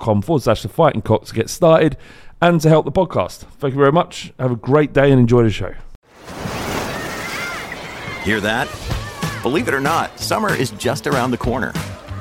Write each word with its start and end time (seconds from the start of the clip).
forward 0.00 0.42
slash 0.42 0.62
the 0.62 0.68
fighting 0.68 1.02
cock 1.02 1.24
to 1.26 1.34
get 1.34 1.50
started 1.50 1.96
and 2.40 2.60
to 2.60 2.68
help 2.68 2.84
the 2.84 2.92
podcast. 2.92 3.38
Thank 3.58 3.74
you 3.74 3.78
very 3.80 3.92
much. 3.92 4.32
Have 4.38 4.52
a 4.52 4.56
great 4.56 4.92
day 4.92 5.10
and 5.10 5.20
enjoy 5.20 5.42
the 5.44 5.50
show. 5.50 5.74
Hear 8.24 8.40
that? 8.40 8.68
Believe 9.42 9.66
it 9.66 9.74
or 9.74 9.80
not, 9.80 10.18
summer 10.20 10.54
is 10.54 10.70
just 10.72 11.06
around 11.06 11.32
the 11.32 11.38
corner. 11.38 11.72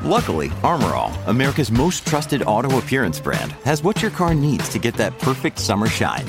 Luckily, 0.03 0.52
Armor 0.64 0.95
All, 0.95 1.14
America's 1.27 1.72
most 1.72 2.08
trusted 2.08 2.42
auto 2.44 2.80
appearance 2.80 3.19
brand, 3.19 3.52
has 3.64 3.83
what 3.83 4.02
your 4.02 4.09
car 4.09 4.33
needs 4.33 4.67
to 4.69 4.80
get 4.80 4.95
that 4.95 5.17
perfect 5.19 5.59
summer 5.59 5.86
shine. 5.86 6.25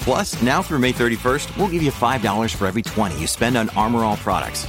Plus, 0.00 0.42
now 0.42 0.60
through 0.60 0.80
May 0.80 0.92
31st, 0.92 1.56
we'll 1.56 1.68
give 1.68 1.82
you 1.82 1.92
$5 1.92 2.56
for 2.56 2.66
every 2.66 2.82
20 2.82 3.20
you 3.20 3.28
spend 3.28 3.56
on 3.56 3.68
Armor 3.70 4.00
All 4.00 4.16
products. 4.16 4.66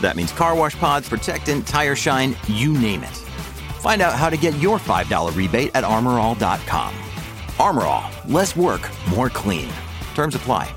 That 0.00 0.14
means 0.14 0.30
car 0.30 0.54
wash 0.54 0.78
pods, 0.78 1.08
protectant, 1.08 1.66
tire 1.66 1.96
shine, 1.96 2.36
you 2.46 2.72
name 2.72 3.02
it. 3.02 3.25
Find 3.86 4.02
out 4.02 4.14
how 4.14 4.28
to 4.28 4.36
get 4.36 4.58
your 4.58 4.80
$5 4.80 5.36
rebate 5.36 5.70
at 5.76 5.84
armorall.com. 5.84 6.92
Armor 7.60 7.84
All, 7.84 8.10
less 8.26 8.56
work, 8.56 8.90
more 9.14 9.30
clean. 9.30 9.68
Terms 10.16 10.34
apply. 10.34 10.68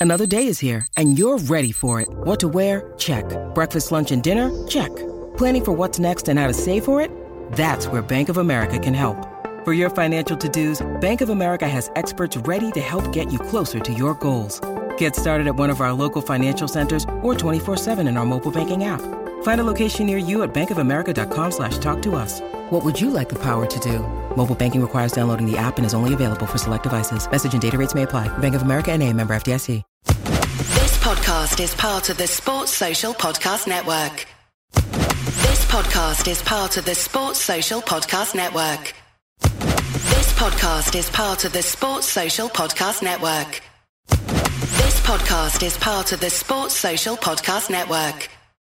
Another 0.00 0.26
day 0.26 0.46
is 0.46 0.58
here, 0.58 0.86
and 0.96 1.18
you're 1.18 1.36
ready 1.36 1.72
for 1.72 2.00
it. 2.00 2.08
What 2.08 2.40
to 2.40 2.48
wear? 2.48 2.94
Check. 2.96 3.26
Breakfast, 3.54 3.92
lunch, 3.92 4.10
and 4.10 4.22
dinner? 4.22 4.48
Check. 4.66 4.90
Planning 5.36 5.64
for 5.66 5.72
what's 5.72 5.98
next 5.98 6.30
and 6.30 6.38
how 6.38 6.46
to 6.46 6.54
save 6.54 6.82
for 6.82 7.02
it? 7.02 7.10
That's 7.52 7.88
where 7.88 8.00
Bank 8.00 8.30
of 8.30 8.38
America 8.38 8.78
can 8.78 8.94
help. 8.94 9.18
For 9.66 9.74
your 9.74 9.90
financial 9.90 10.38
to-dos, 10.38 10.80
Bank 11.02 11.20
of 11.20 11.28
America 11.28 11.68
has 11.68 11.90
experts 11.94 12.38
ready 12.38 12.72
to 12.72 12.80
help 12.80 13.12
get 13.12 13.30
you 13.30 13.38
closer 13.38 13.80
to 13.80 13.92
your 13.92 14.14
goals. 14.14 14.62
Get 14.96 15.14
started 15.14 15.46
at 15.46 15.56
one 15.56 15.68
of 15.68 15.82
our 15.82 15.92
local 15.92 16.22
financial 16.22 16.68
centers 16.68 17.04
or 17.22 17.34
24-7 17.34 18.08
in 18.08 18.16
our 18.16 18.24
mobile 18.24 18.50
banking 18.50 18.84
app. 18.84 19.02
Find 19.42 19.60
a 19.60 19.64
location 19.64 20.06
near 20.06 20.18
you 20.18 20.42
at 20.42 20.52
bankofamerica.com 20.52 21.50
slash 21.50 21.78
talk 21.78 22.02
to 22.02 22.14
us. 22.14 22.40
What 22.70 22.84
would 22.84 23.00
you 23.00 23.10
like 23.10 23.28
the 23.30 23.38
power 23.42 23.66
to 23.66 23.80
do? 23.80 24.00
Mobile 24.36 24.54
banking 24.54 24.82
requires 24.82 25.12
downloading 25.12 25.50
the 25.50 25.56
app 25.56 25.78
and 25.78 25.86
is 25.86 25.94
only 25.94 26.12
available 26.12 26.46
for 26.46 26.58
select 26.58 26.82
devices. 26.82 27.30
Message 27.30 27.54
and 27.54 27.62
data 27.62 27.78
rates 27.78 27.94
may 27.94 28.02
apply. 28.02 28.28
Bank 28.38 28.54
of 28.54 28.62
America 28.62 28.92
and 28.92 29.02
a 29.02 29.12
member 29.12 29.34
FDIC. 29.34 29.82
This 30.06 30.98
podcast 30.98 31.60
is 31.62 31.74
part 31.74 32.10
of 32.10 32.16
the 32.18 32.26
Sports 32.26 32.72
Social 32.72 33.14
Podcast 33.14 33.66
Network. 33.68 34.26
This 34.72 35.64
podcast 35.66 36.28
is 36.28 36.42
part 36.42 36.76
of 36.76 36.84
the 36.84 36.94
Sports 36.94 37.40
Social 37.40 37.80
Podcast 37.80 38.34
Network. 38.34 38.92
This 39.40 40.32
podcast 40.32 40.96
is 40.98 41.08
part 41.10 41.44
of 41.44 41.52
the 41.52 41.62
Sports 41.62 42.08
Social 42.08 42.48
Podcast 42.48 43.02
Network. 43.02 43.60
This 44.08 45.00
podcast 45.00 45.62
is 45.64 45.76
part 45.78 46.12
of 46.12 46.20
the 46.20 46.30
Sports 46.30 46.74
Social 46.76 47.16
Podcast 47.16 47.70
Network. 47.70 48.28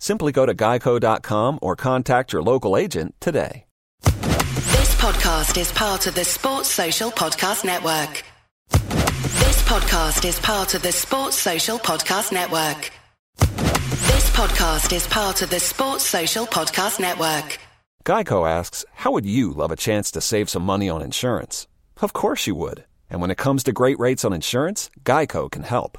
Simply 0.00 0.32
go 0.32 0.46
to 0.46 0.54
geico.com 0.54 1.58
or 1.62 1.76
contact 1.76 2.32
your 2.32 2.42
local 2.42 2.76
agent 2.76 3.14
today. 3.20 3.66
This 4.02 4.94
podcast 4.96 5.60
is 5.60 5.70
part 5.72 6.06
of 6.06 6.14
the 6.14 6.24
Sports 6.24 6.70
Social 6.70 7.10
Podcast 7.10 7.64
Network. 7.64 8.24
This 8.70 9.62
podcast 9.64 10.26
is 10.26 10.40
part 10.40 10.74
of 10.74 10.82
the 10.82 10.90
Sports 10.90 11.36
Social 11.36 11.78
Podcast 11.78 12.32
Network. 12.32 12.90
This 13.38 14.30
podcast 14.30 14.92
is 14.94 15.06
part 15.06 15.42
of 15.42 15.50
the 15.50 15.60
Sports 15.60 16.04
Social 16.06 16.46
Podcast 16.46 16.98
Network. 16.98 17.58
Geico 18.06 18.48
asks, 18.48 18.86
How 18.94 19.12
would 19.12 19.26
you 19.26 19.52
love 19.52 19.70
a 19.70 19.76
chance 19.76 20.10
to 20.12 20.22
save 20.22 20.48
some 20.48 20.62
money 20.64 20.88
on 20.88 21.02
insurance? 21.02 21.68
Of 22.00 22.14
course 22.14 22.46
you 22.46 22.54
would. 22.54 22.84
And 23.10 23.20
when 23.20 23.30
it 23.30 23.36
comes 23.36 23.62
to 23.64 23.72
great 23.72 23.98
rates 23.98 24.24
on 24.24 24.32
insurance, 24.32 24.88
Geico 25.04 25.50
can 25.50 25.64
help. 25.64 25.98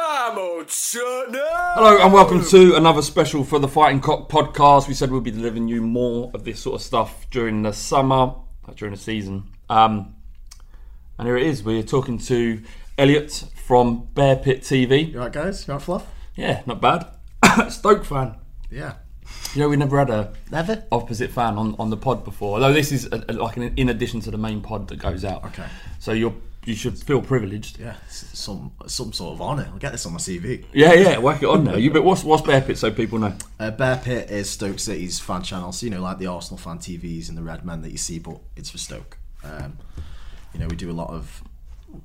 Hello 0.00 1.98
and 2.00 2.12
welcome 2.12 2.44
to 2.44 2.76
another 2.76 3.02
special 3.02 3.42
for 3.42 3.58
the 3.58 3.66
Fighting 3.66 3.98
Cock 4.00 4.28
podcast. 4.28 4.86
We 4.86 4.94
said 4.94 5.10
we'd 5.10 5.24
be 5.24 5.32
delivering 5.32 5.66
you 5.66 5.80
more 5.82 6.30
of 6.34 6.44
this 6.44 6.60
sort 6.60 6.76
of 6.76 6.82
stuff 6.82 7.28
during 7.30 7.62
the 7.62 7.72
summer, 7.72 8.34
uh, 8.68 8.72
during 8.76 8.94
the 8.94 9.00
season. 9.00 9.50
Um, 9.68 10.14
and 11.18 11.26
here 11.26 11.36
it 11.36 11.46
is. 11.48 11.64
We're 11.64 11.82
talking 11.82 12.16
to 12.18 12.62
Elliot 12.96 13.44
from 13.56 14.06
Bear 14.14 14.36
Pit 14.36 14.60
TV. 14.62 15.10
You 15.10 15.18
alright, 15.18 15.32
guys? 15.32 15.66
You 15.66 15.74
alright, 15.74 15.88
Flav? 15.88 16.04
Yeah, 16.36 16.62
not 16.64 16.80
bad. 16.80 17.04
Stoke 17.72 18.04
fan. 18.04 18.36
Yeah. 18.70 18.94
You 19.54 19.62
know, 19.62 19.68
we 19.68 19.76
never 19.76 19.98
had 19.98 20.10
a 20.10 20.32
Never? 20.52 20.84
opposite 20.92 21.32
fan 21.32 21.56
on, 21.58 21.74
on 21.80 21.90
the 21.90 21.96
pod 21.96 22.24
before. 22.24 22.54
Although 22.54 22.72
this 22.72 22.92
is 22.92 23.06
a, 23.10 23.24
a- 23.28 23.32
like 23.32 23.56
an, 23.56 23.74
in 23.76 23.88
addition 23.88 24.20
to 24.20 24.30
the 24.30 24.38
main 24.38 24.60
pod 24.60 24.86
that 24.88 25.00
goes 25.00 25.24
out. 25.24 25.44
Okay. 25.46 25.66
So 25.98 26.12
you're 26.12 26.34
you 26.64 26.74
should 26.74 26.98
feel 26.98 27.22
privileged. 27.22 27.78
Yeah, 27.78 27.94
some 28.08 28.72
some 28.86 29.12
sort 29.12 29.34
of 29.34 29.42
honour. 29.42 29.68
I'll 29.72 29.78
get 29.78 29.92
this 29.92 30.04
on 30.06 30.12
my 30.12 30.18
CV. 30.18 30.64
Yeah, 30.72 30.92
yeah. 30.92 31.18
Whack 31.18 31.42
it 31.42 31.46
on 31.46 31.64
now. 31.64 31.76
You 31.76 31.90
but 31.90 32.04
what's 32.04 32.24
what's 32.24 32.42
Bear 32.42 32.60
Pit 32.60 32.78
so 32.78 32.90
people 32.90 33.18
know? 33.18 33.34
Uh, 33.58 33.70
Bear 33.70 33.96
Pit 33.96 34.30
is 34.30 34.50
Stoke 34.50 34.78
City's 34.78 35.18
fan 35.18 35.42
channel, 35.42 35.72
so 35.72 35.86
you 35.86 35.90
know, 35.90 36.02
like 36.02 36.18
the 36.18 36.26
Arsenal 36.26 36.58
fan 36.58 36.78
TVs 36.78 37.28
and 37.28 37.38
the 37.38 37.42
Red 37.42 37.64
Men 37.64 37.82
that 37.82 37.90
you 37.90 37.98
see, 37.98 38.18
but 38.18 38.38
it's 38.56 38.70
for 38.70 38.78
Stoke. 38.78 39.18
Um, 39.44 39.78
you 40.52 40.60
know, 40.60 40.66
we 40.66 40.76
do 40.76 40.90
a 40.90 40.92
lot 40.92 41.10
of, 41.10 41.42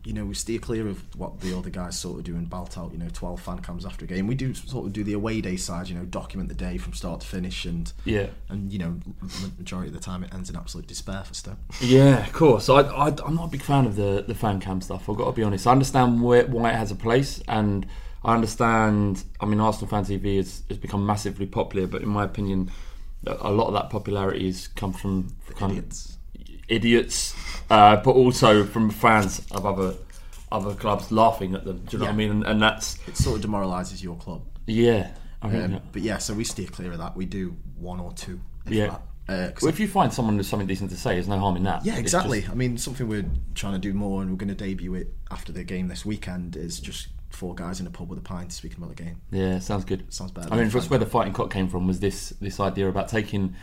you 0.05 0.13
know, 0.13 0.25
we 0.25 0.33
steer 0.33 0.59
clear 0.59 0.87
of 0.87 1.01
what 1.17 1.39
the 1.41 1.57
other 1.57 1.69
guys 1.69 1.99
sort 1.99 2.17
of 2.19 2.23
do 2.23 2.35
and 2.35 2.49
belt 2.49 2.77
out, 2.77 2.91
you 2.93 2.97
know, 2.97 3.09
12 3.11 3.41
fan 3.41 3.59
cams 3.59 3.85
after 3.85 4.05
a 4.05 4.07
game. 4.07 4.27
We 4.27 4.35
do 4.35 4.53
sort 4.53 4.85
of 4.85 4.93
do 4.93 5.03
the 5.03 5.13
away 5.13 5.41
day 5.41 5.55
side, 5.57 5.89
you 5.89 5.95
know, 5.95 6.05
document 6.05 6.49
the 6.49 6.55
day 6.55 6.77
from 6.77 6.93
start 6.93 7.21
to 7.21 7.27
finish, 7.27 7.65
and 7.65 7.91
Yeah. 8.05 8.27
and 8.49 8.71
you 8.71 8.79
know, 8.79 8.95
majority 9.57 9.89
of 9.89 9.93
the 9.93 9.99
time 9.99 10.23
it 10.23 10.33
ends 10.33 10.49
in 10.49 10.55
absolute 10.55 10.87
despair 10.87 11.23
for 11.23 11.33
Stoke. 11.33 11.57
Yeah, 11.81 12.25
of 12.25 12.33
course. 12.33 12.69
I, 12.69 12.81
I, 12.81 13.07
I'm 13.25 13.35
not 13.35 13.45
a 13.45 13.51
big 13.51 13.61
fan 13.61 13.85
of 13.85 13.95
the, 13.95 14.23
the 14.27 14.35
fan 14.35 14.59
cam 14.59 14.81
stuff. 14.81 15.09
I've 15.09 15.17
got 15.17 15.25
to 15.25 15.31
be 15.33 15.43
honest. 15.43 15.67
I 15.67 15.71
understand 15.71 16.21
where, 16.21 16.45
why 16.47 16.71
it 16.71 16.75
has 16.75 16.91
a 16.91 16.95
place, 16.95 17.41
and 17.47 17.85
I 18.23 18.33
understand. 18.35 19.23
I 19.41 19.45
mean, 19.45 19.59
Arsenal 19.59 19.89
fan 19.89 20.05
TV 20.05 20.37
has, 20.37 20.63
has 20.69 20.77
become 20.77 21.05
massively 21.05 21.45
popular, 21.45 21.87
but 21.87 22.01
in 22.01 22.09
my 22.09 22.23
opinion, 22.23 22.71
a 23.27 23.51
lot 23.51 23.67
of 23.67 23.73
that 23.73 23.89
popularity 23.89 24.45
has 24.47 24.67
come 24.67 24.93
from 24.93 25.35
kind 25.55 25.71
Idiots. 25.73 26.05
of 26.11 26.15
idiots, 26.67 27.35
uh, 27.69 27.97
but 27.97 28.11
also 28.11 28.63
from 28.65 28.89
fans 28.89 29.39
of 29.51 29.65
other 29.65 29.95
other 30.51 30.75
clubs 30.75 31.11
laughing 31.11 31.55
at 31.55 31.65
them. 31.65 31.79
Do 31.87 31.97
you 31.97 31.99
know 31.99 32.05
what 32.05 32.13
I 32.13 32.15
mean? 32.15 32.29
And, 32.29 32.43
and 32.45 32.61
that's 32.61 32.99
It 33.07 33.17
sort 33.17 33.37
of 33.37 33.41
demoralises 33.41 34.03
your 34.03 34.15
club. 34.17 34.43
yeah. 34.67 35.11
Um, 35.41 35.81
but 35.91 36.01
yeah, 36.01 36.19
so 36.19 36.33
we 36.33 36.45
steer 36.45 36.67
clear 36.67 36.93
of 36.93 36.99
that. 36.99 37.17
We 37.17 37.25
do 37.25 37.57
one 37.77 37.99
or 37.99 38.13
two. 38.13 38.39
If 38.65 38.71
Yeah. 38.71 38.87
That. 38.87 39.01
Uh, 39.49 39.51
well, 39.61 39.69
if 39.69 39.79
you 39.79 39.87
find 39.89 40.13
someone 40.13 40.37
with 40.37 40.45
something 40.45 40.67
decent 40.67 40.89
to 40.91 40.95
say, 40.97 41.15
there's 41.15 41.27
no 41.27 41.37
harm 41.39 41.57
in 41.57 41.63
that. 41.63 41.85
yeah, 41.85 41.97
exactly. 41.97 42.41
just- 42.41 42.51
I 42.51 42.55
mean, 42.55 42.77
something 42.77 43.07
we're 43.09 43.25
trying 43.55 43.73
to 43.73 43.79
do 43.79 43.93
more, 43.93 44.21
and 44.21 44.31
we're 44.31 44.37
going 44.37 44.49
to 44.49 44.55
debut 44.55 44.93
it 44.95 45.13
after 45.31 45.51
the 45.51 45.63
game 45.65 45.87
this 45.89 46.05
weekend. 46.05 46.55
Is 46.55 46.79
just 46.79 47.07
four 47.29 47.55
guys 47.55 47.79
in 47.81 47.87
a 47.87 47.89
pub 47.89 48.09
with 48.09 48.19
a 48.19 48.21
pint 48.21 48.53
speaking 48.53 48.77
about 48.77 48.95
the 48.95 49.03
game. 49.03 49.19
Yeah, 49.31 49.59
sounds 49.59 49.83
good. 49.85 50.13
Sounds 50.13 50.31
bad. 50.31 50.47
I 50.51 50.55
mean, 50.57 50.69
that's 50.69 50.89
where 50.89 50.99
the 50.99 51.05
fighting 51.05 51.33
cock 51.33 51.51
came 51.51 51.67
from. 51.67 51.87
Was 51.87 51.99
this 51.99 52.29
this 52.39 52.59
idea 52.61 52.87
about 52.87 53.09
taking 53.09 53.55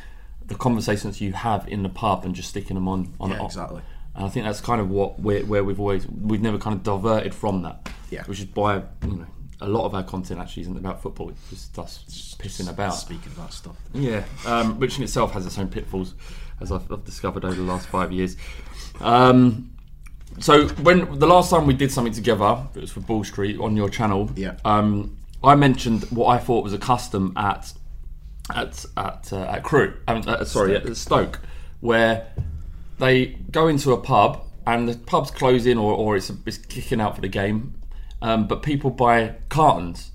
the 0.51 0.57
conversations 0.57 1.21
you 1.21 1.33
have 1.33 1.67
in 1.69 1.83
the 1.83 1.89
pub 1.89 2.25
and 2.25 2.35
just 2.35 2.49
sticking 2.49 2.75
them 2.75 2.89
on 2.89 3.15
on 3.21 3.31
Yeah, 3.31 3.45
exactly. 3.45 3.83
And 4.17 4.27
I 4.27 4.29
think 4.29 4.45
that's 4.45 4.61
kind 4.61 4.81
of 4.81 4.91
what 4.91 5.21
we're, 5.21 5.45
where 5.47 5.63
we've 5.63 5.79
always 5.79 6.07
we've 6.09 6.43
never 6.43 6.59
kind 6.59 6.77
of 6.77 6.83
diverted 6.83 7.35
from 7.35 7.63
that. 7.63 7.89
Yeah. 8.11 8.25
Which 8.25 8.41
is 8.41 8.47
why 8.53 8.83
you 9.05 9.17
know 9.17 9.27
a 9.61 9.69
lot 9.69 9.85
of 9.85 9.95
our 9.95 10.03
content 10.03 10.41
actually 10.41 10.63
isn't 10.63 10.77
about 10.77 11.01
football. 11.01 11.31
It's 11.31 11.49
just 11.51 11.79
us 11.79 12.35
pissing 12.39 12.69
about. 12.69 12.91
Speaking 12.91 13.33
about 13.33 13.53
stuff. 13.53 13.77
Yeah, 13.95 14.25
um, 14.45 14.81
which 14.81 14.99
in 14.99 15.05
itself 15.05 15.33
has 15.33 15.47
its 15.47 15.59
own 15.59 15.69
pitfalls, 15.69 16.15
as 16.61 16.73
I've, 16.73 16.91
I've 16.91 17.05
discovered 17.05 17.45
over 17.45 17.55
the 17.55 17.63
last 17.63 17.87
five 17.87 18.11
years. 18.11 18.37
Um, 19.01 19.71
so 20.41 20.67
when 20.69 21.19
the 21.19 21.27
last 21.27 21.51
time 21.51 21.67
we 21.67 21.75
did 21.75 21.93
something 21.93 22.13
together, 22.13 22.67
it 22.75 22.81
was 22.81 22.91
for 22.91 23.01
Ball 23.01 23.23
Street 23.23 23.61
on 23.61 23.77
your 23.77 23.89
channel. 23.89 24.31
Yeah. 24.35 24.57
Um, 24.65 25.17
I 25.45 25.55
mentioned 25.55 26.05
what 26.11 26.27
I 26.27 26.39
thought 26.39 26.65
was 26.65 26.73
a 26.73 26.79
custom 26.79 27.33
at 27.37 27.73
at 28.55 28.85
at 28.97 29.33
uh, 29.33 29.43
at 29.43 29.63
Crewe. 29.63 29.95
Mean, 30.09 30.29
uh, 30.29 30.45
sorry, 30.45 30.77
at 30.77 30.97
Stoke, 30.97 31.41
where 31.81 32.27
they 32.99 33.27
go 33.51 33.69
into 33.69 33.93
a 33.93 33.97
pub 33.97 34.45
and 34.67 34.89
the 34.89 34.95
pub's 34.99 35.31
closing 35.31 35.79
or, 35.79 35.93
or 35.95 36.17
it's, 36.17 36.31
it's 36.47 36.59
kicking 36.59 37.01
out 37.01 37.15
for 37.15 37.23
the 37.23 37.29
game, 37.29 37.75
um, 38.23 38.47
but 38.47 38.63
people 38.63 38.91
buy 38.91 39.35
cartons 39.49 40.11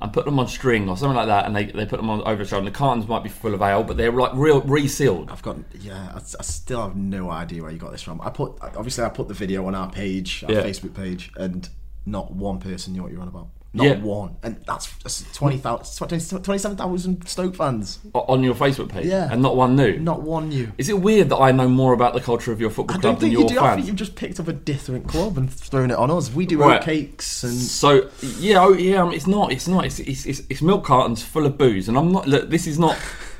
and 0.00 0.12
put 0.12 0.24
them 0.24 0.38
on 0.40 0.48
string 0.48 0.88
or 0.88 0.96
something 0.96 1.14
like 1.16 1.28
that, 1.28 1.46
and 1.46 1.54
they, 1.54 1.66
they 1.66 1.86
put 1.86 1.98
them 1.98 2.10
on 2.10 2.20
over 2.22 2.42
the 2.42 2.48
shoulder. 2.48 2.66
And 2.66 2.74
the 2.74 2.76
cartons 2.76 3.06
might 3.06 3.22
be 3.22 3.28
full 3.28 3.54
of 3.54 3.62
ale, 3.62 3.84
but 3.84 3.96
they're 3.96 4.10
like 4.10 4.32
real 4.34 4.60
resealed. 4.62 5.30
I've 5.30 5.42
got 5.42 5.56
yeah. 5.80 6.10
I, 6.12 6.18
I 6.18 6.42
still 6.42 6.82
have 6.82 6.96
no 6.96 7.30
idea 7.30 7.62
where 7.62 7.70
you 7.70 7.78
got 7.78 7.92
this 7.92 8.02
from. 8.02 8.20
I 8.20 8.30
put 8.30 8.58
obviously 8.60 9.04
I 9.04 9.08
put 9.10 9.28
the 9.28 9.34
video 9.34 9.66
on 9.66 9.74
our 9.74 9.90
page, 9.90 10.42
our 10.44 10.52
Yeah. 10.52 10.62
Facebook 10.62 10.94
page, 10.94 11.30
and 11.36 11.68
not 12.04 12.32
one 12.32 12.58
person 12.58 12.92
knew 12.92 13.02
what 13.04 13.12
you're 13.12 13.22
on 13.22 13.28
about. 13.28 13.48
Not 13.76 13.84
Yeah. 13.86 13.96
one, 13.96 14.36
and 14.44 14.56
that's, 14.68 14.86
that's 15.02 15.24
20,000 15.34 16.42
27,000 16.42 17.26
Stoke 17.26 17.56
fans. 17.56 17.98
on 18.14 18.44
your 18.44 18.54
Facebook 18.54 18.88
page, 18.88 19.06
Yeah. 19.06 19.28
and 19.32 19.42
not 19.42 19.56
one 19.56 19.74
new? 19.74 19.98
Not 19.98 20.22
one 20.22 20.48
new. 20.48 20.70
Is 20.78 20.88
it 20.88 21.00
weird 21.00 21.28
that 21.30 21.38
I 21.38 21.50
know 21.50 21.68
more 21.68 21.92
about 21.92 22.14
the 22.14 22.20
culture 22.20 22.52
of 22.52 22.60
your 22.60 22.70
football 22.70 22.96
I 22.98 23.00
club 23.00 23.02
don't 23.02 23.20
than 23.20 23.30
think 23.30 23.32
your 23.32 23.42
you 23.42 23.58
do. 23.58 23.64
I 23.64 23.74
think 23.74 23.86
you've 23.88 23.96
just 23.96 24.14
picked 24.14 24.38
up 24.38 24.46
a 24.46 24.52
different 24.52 25.08
club 25.08 25.36
and 25.36 25.52
thrown 25.52 25.90
it 25.90 25.96
on 25.98 26.10
us. 26.10 26.32
We 26.32 26.46
do 26.46 26.60
Right. 26.60 26.80
cakes 26.80 27.42
and 27.42 27.52
So 27.52 28.08
yeah, 28.38 28.62
oh, 28.64 28.72
yeah, 28.74 29.02
um, 29.02 29.12
it's 29.12 29.26
not. 29.26 29.50
It's 29.50 29.66
not. 29.66 29.84
It's, 29.86 29.98
it's, 29.98 30.24
it's, 30.24 30.42
it's 30.48 30.62
milk 30.62 30.84
cartons 30.84 31.22
full 31.24 31.44
of 31.44 31.58
booze, 31.58 31.88
and 31.88 31.98
I'm 31.98 32.12
not. 32.12 32.28
Look, 32.28 32.50
this 32.50 32.68
is 32.68 32.78
not 32.78 32.96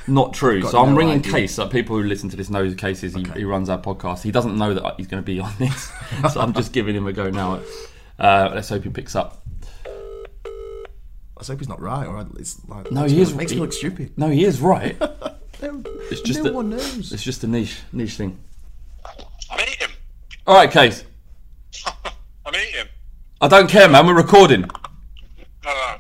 not 0.09 0.35
true. 0.41 0.63
So 0.63 0.83
I'm 0.83 0.97
ringing 0.97 1.19
idea. 1.21 1.33
Case. 1.33 1.59
Like 1.59 1.71
people 1.71 1.97
who 1.97 2.03
listen 2.03 2.29
to 2.31 2.37
this 2.37 2.51
know 2.51 2.69
Case 2.75 3.05
is. 3.05 3.15
He, 3.15 3.25
he 3.37 3.45
runs 3.45 3.69
our 3.69 3.79
podcast. 3.79 4.23
He 4.23 4.33
doesn't 4.33 4.59
know 4.59 4.75
that 4.75 4.95
he's 4.97 5.07
going 5.07 5.23
to 5.23 5.25
be 5.27 5.39
on 5.39 5.53
this, 5.61 5.93
so 6.33 6.41
I'm 6.41 6.53
just 6.55 6.73
giving 6.73 6.97
him 6.97 7.07
a 7.07 7.13
go 7.13 7.31
now. 7.31 7.61
Uh, 8.19 8.51
let's 8.55 8.69
hope 8.69 8.83
he 8.85 8.91
picks 8.91 9.15
up. 9.17 9.44
I 11.49 11.53
hope 11.53 11.61
he's 11.61 11.69
not 11.69 11.81
right. 11.81 12.07
Or 12.07 12.27
it's 12.39 12.59
like 12.69 12.91
No, 12.93 13.05
he 13.05 13.17
me 13.17 13.23
is. 13.23 13.29
look- 13.31 13.39
makes 13.39 13.51
he- 13.53 13.57
me 13.57 13.61
look 13.63 13.73
stupid. 13.73 14.13
No, 14.17 14.29
he 14.29 14.45
is 14.45 14.61
right. 14.61 14.97
It's 16.11 16.21
just 16.21 16.43
no 16.43 16.51
a, 16.51 16.53
one 16.53 16.69
knows. 16.71 17.11
It's 17.13 17.23
just 17.23 17.43
a 17.43 17.47
niche 17.47 17.79
niche 17.93 18.17
thing. 18.17 18.39
I'm 19.51 19.61
eating. 19.61 19.89
All 20.47 20.55
right, 20.57 20.71
Case. 20.71 21.05
I'm 22.45 22.55
eating. 22.55 22.87
I 23.41 23.49
don't 23.49 23.69
care, 23.71 23.89
man. 23.89 24.07
We're 24.07 24.15
recording. 24.15 24.69
No, 25.65 25.97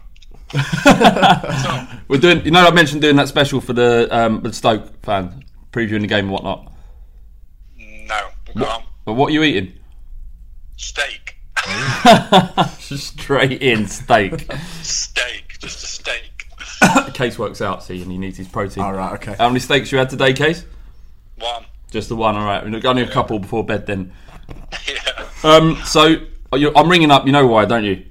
We're 2.09 2.21
doing. 2.21 2.45
You 2.45 2.51
know, 2.51 2.61
I 2.67 2.71
mentioned 2.73 3.01
doing 3.01 3.17
that 3.17 3.29
special 3.29 3.63
for 3.63 3.73
the 3.73 4.07
um, 4.15 4.43
the 4.43 4.53
Stoke 4.53 5.03
fans, 5.03 5.43
previewing 5.73 6.03
the 6.03 6.07
game 6.09 6.27
and 6.27 6.31
whatnot. 6.33 6.71
no, 7.79 8.29
no. 8.55 8.65
Go 8.65 8.71
on. 8.71 8.83
But 9.07 9.15
what 9.15 9.29
are 9.31 9.33
you 9.33 9.43
eating? 9.45 9.73
Steak. 10.77 11.24
Straight 12.79 13.63
in 13.63 13.87
steak. 13.87 14.53
Steak. 14.83 15.57
Just 15.59 15.83
a 15.83 15.87
steak. 15.87 16.47
Case 17.15 17.39
works 17.39 17.61
out, 17.63 17.83
see, 17.83 18.03
and 18.03 18.11
he 18.11 18.19
needs 18.19 18.37
his 18.37 18.49
protein. 18.49 18.83
All 18.83 18.93
right, 18.93 19.15
okay. 19.15 19.35
How 19.39 19.49
many 19.49 19.61
steaks 19.61 19.91
you 19.91 19.99
had 19.99 20.11
today, 20.11 20.33
Case? 20.33 20.65
One. 21.39 21.65
Just 21.91 22.09
the 22.09 22.17
one. 22.17 22.37
All 22.37 22.45
right. 22.45 22.65
We've 22.65 22.83
got 22.83 22.91
only 22.91 23.03
a 23.03 23.11
couple 23.11 23.39
before 23.39 23.65
bed 23.65 23.87
then. 23.87 24.13
Yeah. 24.89 25.29
Um. 25.43 25.77
So 25.85 26.17
are 26.53 26.59
you, 26.59 26.73
I'm 26.75 26.89
ringing 26.89 27.11
up. 27.11 27.27
You 27.27 27.33
know 27.33 27.47
why, 27.47 27.65
don't 27.65 27.85
you? 27.85 28.05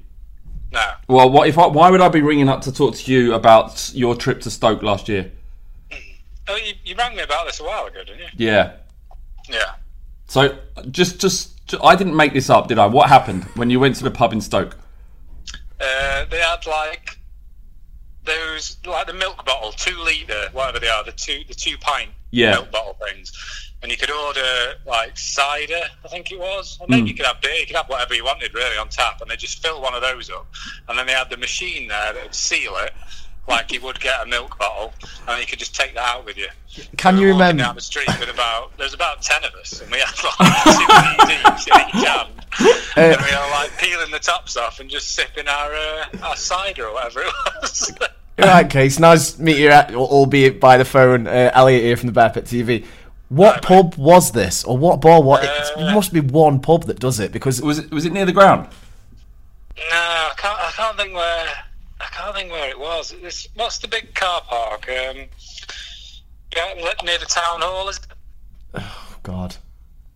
No. 0.72 0.94
Well, 1.08 1.30
what 1.30 1.48
if? 1.48 1.58
I, 1.58 1.68
why 1.68 1.90
would 1.92 2.02
I 2.02 2.10
be 2.10 2.22
ringing 2.22 2.50
up 2.50 2.62
to 2.62 2.72
talk 2.72 2.96
to 2.96 3.12
you 3.12 3.34
about 3.34 3.92
your 3.94 4.16
trip 4.16 4.42
to 4.42 4.52
Stoke 4.52 4.82
last 4.82 5.08
year? 5.08 5.32
Oh, 6.48 6.56
you, 6.56 6.74
you 6.84 6.96
rang 6.96 7.16
me 7.16 7.22
about 7.24 7.46
this 7.46 7.60
a 7.60 7.64
while 7.64 7.86
ago, 7.86 8.04
didn't 8.04 8.20
you? 8.20 8.28
Yeah. 8.38 8.74
Yeah. 9.50 9.76
So 10.28 10.58
just, 10.90 11.22
just, 11.22 11.53
ju- 11.53 11.53
I 11.82 11.96
didn't 11.96 12.16
make 12.16 12.34
this 12.34 12.50
up, 12.50 12.68
did 12.68 12.78
I? 12.80 12.86
What 12.86 13.10
happened 13.10 13.44
when 13.56 13.70
you 13.70 13.80
went 13.80 13.96
to 13.98 14.04
the 14.04 14.12
pub 14.12 14.34
in 14.34 14.42
Stoke? 14.42 14.78
Uh, 15.80 16.26
they 16.30 16.40
had 16.40 16.66
like 16.68 17.18
those, 18.24 18.78
like 18.86 19.08
the 19.08 19.14
milk 19.14 19.46
bottle, 19.46 19.72
two 19.72 19.98
litre, 19.98 20.50
whatever 20.54 20.80
they 20.80 20.88
are, 20.90 21.04
the 21.04 21.12
two, 21.12 21.44
the 21.48 21.54
two 21.54 21.78
pint 21.80 22.10
Yeah. 22.32 22.52
milk 22.52 22.72
bottle 22.72 22.98
things. 23.06 23.32
And 23.82 23.92
you 23.92 23.98
could 23.98 24.12
order 24.12 24.76
like 24.86 25.18
cider, 25.18 25.82
I 26.06 26.08
think 26.08 26.32
it 26.32 26.40
was. 26.40 26.78
Or 26.80 26.88
maybe 26.88 27.10
you 27.10 27.16
could 27.16 27.26
have 27.26 27.42
beer, 27.42 27.54
you 27.56 27.66
could 27.68 27.76
have 27.76 27.90
whatever 27.90 28.14
you 28.14 28.24
wanted 28.24 28.54
really 28.54 28.78
on 28.78 28.88
tap. 28.88 29.20
And 29.22 29.30
they 29.30 29.36
just 29.36 29.62
fill 29.62 29.82
one 29.82 29.94
of 29.94 30.02
those 30.02 30.30
up. 30.30 30.48
And 30.88 30.98
then 30.98 31.06
they 31.06 31.12
had 31.12 31.30
the 31.30 31.36
machine 31.38 31.90
there 31.90 32.14
that 32.14 32.24
would 32.24 32.34
seal 32.36 32.76
it, 32.78 32.94
like 33.48 33.72
you 33.72 33.82
would 33.82 34.00
get 34.00 34.22
a 34.24 34.26
milk 34.26 34.58
bottle. 34.58 34.94
And 35.28 35.40
you 35.40 35.46
could 35.48 35.60
just 35.60 35.76
take 35.76 35.94
that 35.96 36.04
out 36.16 36.26
with 36.26 36.38
you. 36.38 36.48
Can 36.98 37.16
We 37.16 37.22
you 37.24 37.28
remember? 37.30 37.64
down 37.64 37.76
the 37.76 37.82
street 37.82 38.08
with 38.20 38.30
about 38.30 38.76
there's 38.78 38.94
about 38.94 39.22
ten 39.22 39.44
of 39.44 39.54
us, 39.56 39.82
and 39.82 39.92
we 39.92 40.00
had 40.00 40.14
like 40.24 40.64
two 40.64 41.24
of 41.24 41.28
these 41.28 41.68
in 41.68 41.74
each 41.88 42.08
hand, 42.08 42.30
and 42.98 43.22
we 43.22 43.32
were 43.32 43.50
like 43.52 43.78
peeling 43.78 44.12
the 44.12 44.20
tops 44.20 44.58
off 44.58 44.80
and 44.80 44.90
just 44.90 45.12
sipping 45.12 45.48
our 45.48 45.74
uh, 45.74 46.06
our 46.24 46.36
cider 46.36 46.88
or 46.88 46.94
whatever 46.94 47.22
it 47.22 47.34
was. 47.62 47.92
Right, 48.36 48.68
Case. 48.68 48.98
Nice 48.98 49.34
to 49.34 49.44
meet 49.44 49.58
you, 49.60 49.70
at- 49.70 49.94
albeit 49.94 50.60
by 50.60 50.78
the 50.78 50.86
phone. 50.86 51.28
Uh, 51.28 51.52
Elliot 51.54 51.84
here 51.84 51.96
from 51.96 52.08
the 52.08 52.14
Bear 52.14 52.32
Pit 52.32 52.46
TV. 52.46 52.84
What 53.30 53.48
Hi, 53.50 53.56
mate. 53.58 53.64
pub 53.92 53.96
was 53.96 54.32
this, 54.32 54.64
or 54.64 54.76
what 54.76 55.02
bar? 55.02 55.22
What? 55.22 55.44
Uh, 55.46 55.70
it 55.78 55.94
must 55.94 56.12
be 56.12 56.20
one 56.20 56.60
pub 56.60 56.86
that 56.86 57.00
does 57.00 57.20
it 57.20 57.32
because 57.32 57.62
Was 57.62 57.78
it, 57.78 57.92
was 57.92 58.06
it 58.06 58.12
near 58.12 58.26
the 58.26 58.32
ground? 58.32 58.68
no, 59.78 59.84
I 59.92 60.34
can't. 60.36 60.60
I, 60.60 60.72
can't 60.76 60.98
think 60.98 61.14
where. 61.14 61.46
I 62.24 62.28
can't 62.28 62.38
think 62.38 62.52
where 62.54 62.70
it 62.70 62.80
was. 62.80 63.14
This, 63.22 63.50
what's 63.56 63.80
the 63.80 63.88
big 63.90 64.16
car 64.16 64.42
park? 64.48 64.90
Um, 64.90 65.18
near 67.04 67.18
the 67.18 67.26
town 67.26 67.60
hall, 67.60 67.90
is 67.90 67.98
it? 67.98 68.06
Oh, 68.76 69.18
God. 69.24 69.58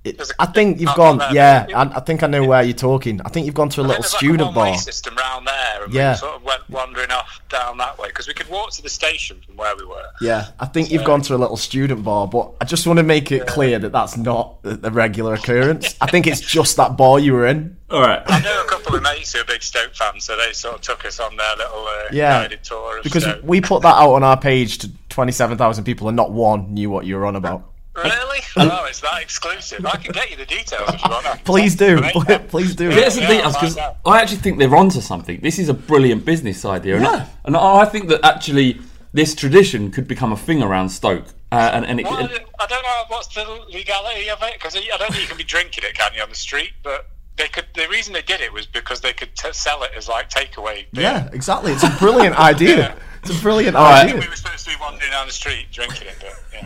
It, 0.08 0.18
There's 0.18 0.32
think 0.54 0.80
you've 0.80 0.96
gone. 0.96 1.22
Yeah, 1.32 1.68
I, 1.76 1.84
I 1.84 2.00
think 2.00 2.24
I 2.24 2.28
know 2.28 2.44
where 2.46 2.64
you're 2.64 2.74
talking. 2.74 3.22
I 3.26 3.30
think 3.30 3.46
you've 3.46 3.56
gone 3.56 3.70
to 3.70 3.82
a 3.82 3.84
I 3.84 3.88
little 3.88 4.04
think 4.04 4.18
student 4.18 4.56
like 4.56 4.70
a 4.70 4.72
bar. 4.72 4.78
system 4.78 5.16
round 5.16 5.48
there, 5.48 5.84
and 5.86 5.94
Yeah. 5.94 6.12
we 6.12 6.18
sort 6.18 6.36
of 6.36 6.44
went 6.44 6.70
wandering 6.70 7.12
off 7.12 7.42
down 7.50 7.78
that 7.78 7.98
way 8.00 8.08
because 8.10 8.28
we 8.28 8.34
could 8.34 8.50
walk 8.50 8.72
to 8.72 8.82
the 8.82 8.90
station 8.90 9.42
from 9.46 9.56
where 9.58 9.76
we 9.76 9.86
were. 9.86 10.04
Yeah, 10.22 10.48
I 10.60 10.66
think 10.66 10.92
you've 10.92 11.04
gone 11.06 11.22
to 11.24 11.36
a 11.36 11.38
little 11.38 11.58
student 11.58 12.04
bar, 12.04 12.28
but 12.28 12.54
I 12.62 12.66
just 12.66 12.88
want 12.88 12.98
to 12.98 13.04
make 13.04 13.32
it 13.32 13.46
clear 13.48 13.80
that 13.80 13.92
that's 13.92 14.18
not 14.18 14.56
a 14.64 14.78
a 14.84 14.92
regular 14.92 15.34
occurrence. 15.34 15.96
I 16.02 16.08
think 16.08 16.28
it's 16.28 16.40
just 16.42 16.78
that 16.78 16.96
bar 16.98 17.20
you 17.20 17.34
were 17.34 17.46
in. 17.48 17.76
All 17.90 18.02
right. 18.02 18.22
I 18.28 18.40
know 18.42 18.64
a 18.64 18.68
couple 18.70 18.96
of 18.96 19.02
mates 19.04 19.34
who 19.34 19.40
are 19.42 19.46
big 19.46 19.62
Stoke 19.64 19.94
fans, 19.96 20.24
so 20.26 20.36
they 20.38 20.52
sort 20.54 20.76
of 20.76 20.82
took 20.82 21.06
us 21.06 21.20
on 21.20 21.36
their 21.38 21.56
little 21.56 21.86
uh, 21.88 22.04
Yeah, 22.12 22.42
guided 22.44 22.64
tour 22.64 22.98
of 22.98 23.04
because 23.04 23.24
Stoke. 23.24 23.42
we 23.44 23.62
put 23.62 23.82
that 23.84 23.96
out 23.96 24.14
on 24.14 24.24
our 24.24 24.38
page 24.40 24.78
to 24.80 24.92
27,000 25.10 25.84
people, 25.84 26.08
and 26.10 26.16
not 26.18 26.32
one 26.32 26.74
knew 26.74 26.90
what 26.90 27.06
you 27.06 27.16
were 27.16 27.26
on 27.26 27.36
about. 27.36 27.70
Really? 27.98 28.40
Oh, 28.60 28.86
it's 28.86 29.02
that 29.02 29.22
exclusive. 29.22 29.86
I 29.86 29.98
can 29.98 30.12
get 30.14 30.32
you 30.32 30.36
the 30.36 30.46
details 30.46 30.90
if 30.94 31.04
you 31.04 31.10
want. 31.12 31.28
I 31.28 31.38
Please 31.46 31.76
do, 31.76 31.90
you 31.90 31.96
the 31.98 32.24
name. 32.28 32.48
please 32.48 32.74
do. 32.76 32.90
Get 32.90 33.12
some 33.12 33.22
Yeah, 33.24 33.28
details 33.30 33.56
I'll 33.56 33.62
because. 33.62 33.78
I 34.06 34.22
actually 34.22 34.38
think 34.38 34.58
they're 34.58 34.76
onto 34.76 35.00
something. 35.00 35.40
This 35.42 35.60
is 35.60 35.70
a 35.70 35.74
brilliant 35.76 36.26
business 36.26 36.66
idea, 36.66 36.96
and, 36.96 37.04
Yeah. 37.04 37.12
I, 37.12 37.30
and 37.46 37.56
I 37.58 37.86
think 37.86 38.08
that 38.08 38.26
actually 38.26 38.80
this 39.14 39.36
tradition 39.36 39.92
could 39.92 40.08
become 40.08 40.32
a 40.34 40.38
thing 40.38 40.64
around 40.64 40.90
Stoke. 40.90 41.26
Uh, 41.52 41.70
and 41.74 41.86
and 41.86 42.00
it, 42.00 42.06
Well, 42.08 42.26
it- 42.26 42.48
I 42.60 42.66
don't 42.66 42.82
know 42.84 43.04
what's 43.10 43.28
the 43.28 43.46
legality 43.72 44.30
of 44.30 44.42
it 44.42 44.54
because 44.54 44.76
I 44.76 44.82
don't 44.98 45.12
think 45.12 45.22
you 45.22 45.28
can 45.28 45.38
be 45.38 45.44
drinking 45.44 45.84
it, 45.84 45.94
can 45.94 46.14
you, 46.16 46.22
on 46.24 46.30
the 46.30 46.36
street? 46.36 46.72
But 46.84 47.08
they 47.38 47.48
could. 47.48 47.66
The 47.76 47.88
reason 47.90 48.14
they 48.14 48.22
did 48.22 48.42
it 48.42 48.52
was 48.52 48.66
because 48.66 49.02
they 49.02 49.14
could 49.14 49.36
t- 49.36 49.52
sell 49.54 49.84
it 49.84 49.92
as 49.96 50.08
like 50.08 50.30
takeaway. 50.30 50.86
beer. 50.92 51.04
Yeah, 51.04 51.30
exactly. 51.32 51.72
It's 51.72 51.84
a 51.84 51.96
brilliant 52.00 52.38
idea. 52.40 52.96
It's 53.24 53.38
a 53.38 53.42
brilliant 53.42 53.76
right. 53.76 54.06
idea. 54.06 54.20
We 54.20 54.28
were 54.28 54.36
supposed 54.36 54.66
to 54.66 54.72
be 54.72 54.76
wandering 54.80 55.12
down 55.12 55.28
the 55.28 55.34
street 55.34 55.68
drinking 55.72 56.08
it, 56.08 56.16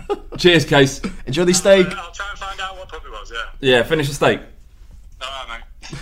but 0.08 0.18
yeah. 0.32 0.38
cheers, 0.38 0.66
case. 0.66 1.02
Enjoy 1.26 1.46
the 1.46 1.54
steak. 1.54 1.88
I'll 1.88 2.12
try 2.12 2.30
and 2.30 2.40
find 2.40 2.60
out 2.60 2.78
what 2.78 2.90
pub 2.90 3.02
it 3.06 3.12
was. 3.12 3.32
Yeah. 3.34 3.78
Yeah, 3.78 3.84
finish 3.84 4.08
the 4.08 4.16
steak. 4.16 4.40
All 5.22 5.48
right, 5.48 5.62
mate. 5.84 5.98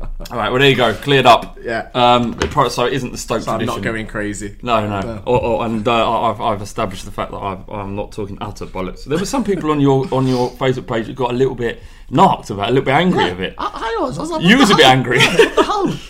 All 0.30 0.36
right, 0.36 0.50
well 0.50 0.60
there 0.60 0.70
you 0.70 0.76
go, 0.76 0.92
cleared 0.94 1.26
up. 1.26 1.58
Yeah. 1.60 1.90
Um, 1.94 2.34
it 2.40 2.50
pro- 2.50 2.68
so 2.68 2.84
it 2.84 2.92
isn't 2.92 3.10
the 3.12 3.18
Stoke 3.18 3.40
I'm 3.48 3.58
tradition. 3.58 3.74
not 3.74 3.82
going 3.82 4.06
crazy. 4.06 4.56
No, 4.62 4.86
no. 4.86 5.22
Or, 5.26 5.40
or, 5.40 5.64
and 5.66 5.86
uh, 5.86 6.22
I've, 6.30 6.40
I've 6.40 6.62
established 6.62 7.04
the 7.04 7.10
fact 7.10 7.30
that 7.32 7.38
I've, 7.38 7.68
I'm 7.68 7.96
not 7.96 8.12
talking 8.12 8.38
utter 8.40 8.66
bollocks. 8.66 9.04
There 9.04 9.18
were 9.18 9.24
some 9.26 9.44
people 9.44 9.70
on 9.70 9.80
your 9.80 10.06
on 10.12 10.26
your 10.26 10.50
Facebook 10.52 10.86
page 10.86 11.06
that 11.06 11.16
got 11.16 11.30
a 11.30 11.34
little 11.34 11.54
bit 11.54 11.82
knocked 12.10 12.50
about, 12.50 12.68
it, 12.68 12.70
a 12.70 12.74
little 12.74 12.84
bit 12.84 12.94
angry 12.94 13.28
of 13.30 13.40
it. 13.40 13.54
I, 13.58 13.96
I 13.98 14.02
was. 14.02 14.18
I 14.18 14.22
was 14.22 14.30
like, 14.30 14.42
You 14.42 14.58
was 14.58 14.70
a 14.70 14.76
bit 14.76 14.86
angry. 14.86 15.18
What 15.18 15.56
the 15.56 15.62
hell? 15.62 15.98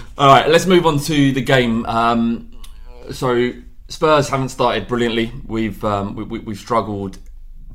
All 0.18 0.28
right, 0.28 0.48
let's 0.48 0.66
move 0.66 0.86
on 0.86 0.98
to 1.00 1.32
the 1.32 1.40
game. 1.40 1.86
Um, 1.86 2.50
so 3.10 3.52
Spurs 3.88 4.28
haven't 4.28 4.50
started 4.50 4.86
brilliantly. 4.86 5.32
We've 5.46 5.82
um, 5.84 6.14
we, 6.14 6.24
we, 6.24 6.38
we've 6.40 6.58
struggled, 6.58 7.18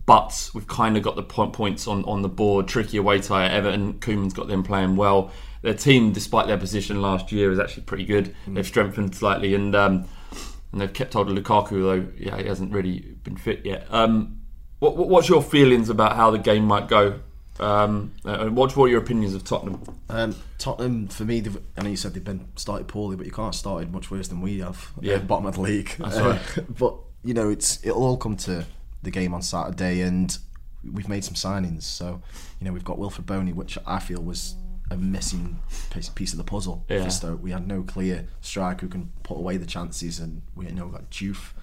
but 0.05 0.49
we've 0.53 0.67
kind 0.67 0.95
of 0.95 1.03
got 1.03 1.15
the 1.15 1.23
point, 1.23 1.53
points 1.53 1.87
on, 1.87 2.05
on 2.05 2.21
the 2.21 2.29
board. 2.29 2.67
Tricky 2.67 2.97
away 2.97 3.19
tie 3.19 3.45
at 3.45 3.51
Everton. 3.51 3.95
Koeman's 3.95 4.33
got 4.33 4.47
them 4.47 4.63
playing 4.63 4.95
well. 4.95 5.31
Their 5.61 5.73
team, 5.73 6.11
despite 6.11 6.45
their 6.45 6.59
position 6.59 7.01
last 7.01 7.31
year, 7.31 7.51
is 7.51 7.57
actually 7.57 7.83
pretty 7.83 8.05
good. 8.05 8.35
They've 8.47 8.65
strengthened 8.65 9.15
slightly, 9.15 9.55
and 9.55 9.75
um, 9.75 10.07
and 10.71 10.81
they've 10.81 10.93
kept 10.93 11.13
hold 11.13 11.29
of 11.29 11.37
Lukaku, 11.37 11.81
though 11.81 12.07
yeah, 12.17 12.37
he 12.37 12.47
hasn't 12.47 12.71
really 12.71 12.99
been 13.23 13.37
fit 13.37 13.65
yet. 13.65 13.87
Um, 13.89 14.41
what, 14.79 14.97
what, 14.97 15.07
what's 15.07 15.29
your 15.29 15.41
feelings 15.41 15.89
about 15.89 16.15
how 16.15 16.31
the 16.31 16.37
game 16.37 16.65
might 16.65 16.87
go? 16.87 17.21
Um, 17.59 18.11
uh, 18.25 18.47
what, 18.47 18.75
what 18.75 18.85
are 18.85 18.89
your 18.89 18.99
opinions 19.01 19.33
of 19.33 19.43
Tottenham? 19.43 19.81
Um, 20.09 20.35
Tottenham, 20.57 21.07
for 21.07 21.23
me, 21.23 21.43
I 21.77 21.83
know 21.83 21.89
you 21.89 21.95
said 21.95 22.13
they've 22.13 22.23
been 22.23 22.47
started 22.55 22.87
poorly, 22.87 23.15
but 23.15 23.25
you 23.25 23.31
can't 23.31 23.47
have 23.47 23.55
started 23.55 23.91
much 23.91 24.11
worse 24.11 24.27
than 24.27 24.41
we 24.41 24.59
have. 24.59 24.91
Yeah. 24.99 25.15
uh, 25.15 25.19
bottom 25.19 25.45
of 25.45 25.55
the 25.55 25.61
league. 25.61 25.95
Uh, 26.03 26.37
but 26.77 26.95
you 27.23 27.33
know, 27.33 27.49
it's 27.49 27.83
it'll 27.85 28.03
all 28.03 28.17
come 28.17 28.35
to 28.37 28.65
the 29.03 29.11
game 29.11 29.33
on 29.33 29.41
Saturday, 29.41 30.01
and 30.01 30.37
we've 30.91 31.07
made 31.09 31.23
some 31.23 31.35
signings. 31.35 31.83
So 31.83 32.21
you 32.59 32.65
know, 32.65 32.73
we've 32.73 32.83
got 32.83 32.97
Wilfred 32.97 33.25
Boney, 33.25 33.53
which 33.53 33.77
I 33.87 33.99
feel 33.99 34.21
was 34.21 34.55
a 34.91 34.97
missing 34.97 35.59
piece, 35.91 36.09
piece 36.09 36.31
of 36.33 36.37
the 36.37 36.43
puzzle 36.43 36.85
Yeah. 36.89 37.05
for 37.05 37.09
Stoke. 37.09 37.41
We 37.41 37.51
had 37.51 37.67
no 37.67 37.81
clear 37.83 38.27
striker 38.41 38.81
who 38.85 38.89
can 38.91 39.11
put 39.23 39.37
away 39.37 39.57
the 39.57 39.65
chances, 39.65 40.19
and 40.19 40.41
we 40.55 40.65
you 40.67 40.73
know 40.73 40.85
we've 40.85 40.93
got 40.93 41.09
Juve, 41.09 41.53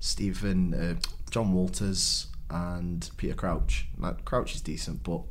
Stephen, 0.00 0.74
uh, 0.74 0.94
John 1.30 1.52
Walters, 1.52 2.28
and 2.50 3.08
Peter 3.16 3.34
Crouch. 3.34 3.88
Like, 3.98 4.24
Crouch 4.24 4.54
is 4.54 4.60
decent, 4.60 5.02
but. 5.02 5.22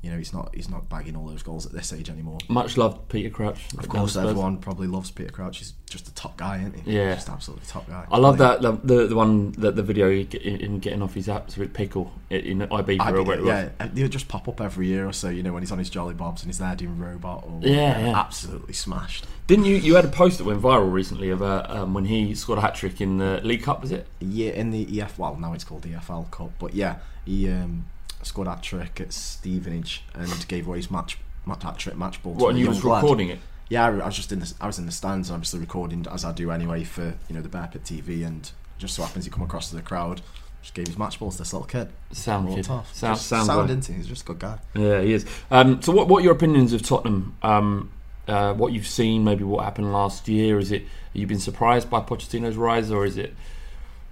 You 0.00 0.12
know 0.12 0.16
he's 0.18 0.32
not 0.32 0.54
he's 0.54 0.70
not 0.70 0.88
bagging 0.88 1.16
all 1.16 1.26
those 1.26 1.42
goals 1.42 1.66
at 1.66 1.72
this 1.72 1.92
age 1.92 2.08
anymore. 2.08 2.38
Much 2.48 2.76
loved 2.76 3.08
Peter 3.08 3.30
Crouch. 3.30 3.58
Of 3.76 3.88
course, 3.88 4.16
everyone 4.16 4.58
probably 4.58 4.86
loves 4.86 5.10
Peter 5.10 5.32
Crouch. 5.32 5.58
He's 5.58 5.74
just 5.90 6.06
a 6.06 6.14
top 6.14 6.36
guy, 6.36 6.58
isn't 6.58 6.84
he? 6.84 6.92
Yeah. 6.96 7.14
just 7.14 7.28
absolutely 7.28 7.66
top 7.66 7.88
guy. 7.88 8.06
I 8.08 8.18
love 8.18 8.38
that 8.38 8.62
the, 8.62 8.72
the 8.84 9.06
the 9.08 9.16
one 9.16 9.52
that 9.52 9.74
the 9.74 9.82
video 9.82 10.08
he 10.08 10.22
get- 10.22 10.42
in 10.42 10.78
getting 10.78 11.02
off 11.02 11.14
his 11.14 11.28
absolute 11.28 11.72
pickle 11.72 12.12
in 12.30 12.62
IB 12.62 12.98
I 13.00 13.10
for 13.10 13.16
did 13.16 13.26
where 13.26 13.38
it, 13.38 13.42
it 13.42 13.72
yeah, 13.80 13.86
they'll 13.92 14.06
just 14.08 14.28
pop 14.28 14.46
up 14.46 14.60
every 14.60 14.86
year 14.86 15.04
or 15.08 15.12
so. 15.12 15.30
You 15.30 15.42
know 15.42 15.52
when 15.52 15.62
he's 15.64 15.72
on 15.72 15.78
his 15.80 15.90
jolly 15.90 16.14
bobs 16.14 16.42
and 16.42 16.48
he's 16.48 16.58
there 16.58 16.76
doing 16.76 16.96
robot. 16.96 17.42
Or 17.44 17.58
Yeah, 17.62 17.98
yeah. 17.98 18.16
absolutely 18.20 18.74
smashed. 18.74 19.26
Didn't 19.48 19.64
you? 19.64 19.76
You 19.76 19.96
had 19.96 20.04
a 20.04 20.08
post 20.08 20.38
that 20.38 20.44
went 20.44 20.62
viral 20.62 20.92
recently 20.92 21.30
of 21.30 21.42
uh, 21.42 21.66
um, 21.68 21.92
when 21.92 22.04
he 22.04 22.36
scored 22.36 22.58
a 22.60 22.62
hat 22.62 22.76
trick 22.76 23.00
in 23.00 23.18
the 23.18 23.40
League 23.42 23.64
Cup. 23.64 23.80
Was 23.82 23.90
it? 23.90 24.06
Yeah, 24.20 24.50
in 24.50 24.70
the 24.70 25.00
EF, 25.00 25.18
well 25.18 25.34
now 25.34 25.54
it's 25.54 25.64
called 25.64 25.82
the 25.82 25.88
EFL 25.94 26.30
Cup, 26.30 26.52
but 26.60 26.72
yeah, 26.72 26.98
he 27.24 27.50
um, 27.50 27.86
scored 28.22 28.48
that 28.48 28.62
trick 28.62 29.00
at 29.00 29.12
Stevenage 29.12 30.04
and 30.14 30.48
gave 30.48 30.66
away 30.66 30.78
his 30.78 30.90
match 30.90 31.18
match 31.46 31.62
hat 31.62 31.78
trick 31.78 31.96
match 31.96 32.22
ball. 32.22 32.34
What? 32.34 32.50
And 32.50 32.58
you 32.58 32.68
was 32.68 32.84
lad. 32.84 33.02
recording 33.02 33.28
it. 33.30 33.38
Yeah, 33.68 33.86
I 33.86 33.90
was 34.06 34.16
just 34.16 34.32
in 34.32 34.40
the 34.40 34.52
I 34.60 34.66
was 34.66 34.78
in 34.78 34.86
the 34.86 34.92
stands, 34.92 35.30
obviously 35.30 35.60
recording 35.60 36.06
as 36.10 36.24
I 36.24 36.32
do 36.32 36.50
anyway 36.50 36.84
for 36.84 37.14
you 37.28 37.34
know 37.34 37.42
the 37.42 37.48
Bear 37.48 37.68
Pit 37.70 37.84
TV, 37.84 38.26
and 38.26 38.50
just 38.78 38.94
so 38.94 39.02
happens 39.02 39.24
he 39.24 39.30
come 39.30 39.42
across 39.42 39.68
to 39.70 39.76
the 39.76 39.82
crowd, 39.82 40.22
just 40.62 40.74
gave 40.74 40.86
his 40.86 40.98
match 40.98 41.18
ball 41.18 41.30
to 41.30 41.38
this 41.38 41.52
little 41.52 41.66
kid. 41.66 41.88
Sound 42.12 42.54
kid. 42.54 42.64
tough. 42.64 42.94
Sound- 42.94 43.18
sound 43.18 43.48
like- 43.48 43.68
into. 43.70 43.92
He's 43.92 44.06
just 44.06 44.22
a 44.22 44.26
good 44.26 44.38
guy. 44.38 44.58
Yeah, 44.74 45.02
he 45.02 45.12
is. 45.12 45.26
Um, 45.50 45.82
so, 45.82 45.92
what 45.92 46.08
what 46.08 46.20
are 46.20 46.24
your 46.24 46.32
opinions 46.32 46.72
of 46.72 46.82
Tottenham? 46.82 47.36
Um, 47.42 47.90
uh, 48.26 48.54
what 48.54 48.72
you've 48.72 48.86
seen, 48.86 49.24
maybe 49.24 49.44
what 49.44 49.64
happened 49.64 49.92
last 49.92 50.28
year? 50.28 50.58
Is 50.58 50.72
it 50.72 50.84
you've 51.12 51.28
been 51.28 51.38
surprised 51.40 51.90
by 51.90 52.00
Pochettino's 52.00 52.56
rise, 52.56 52.90
or 52.90 53.04
is 53.04 53.16
it? 53.18 53.34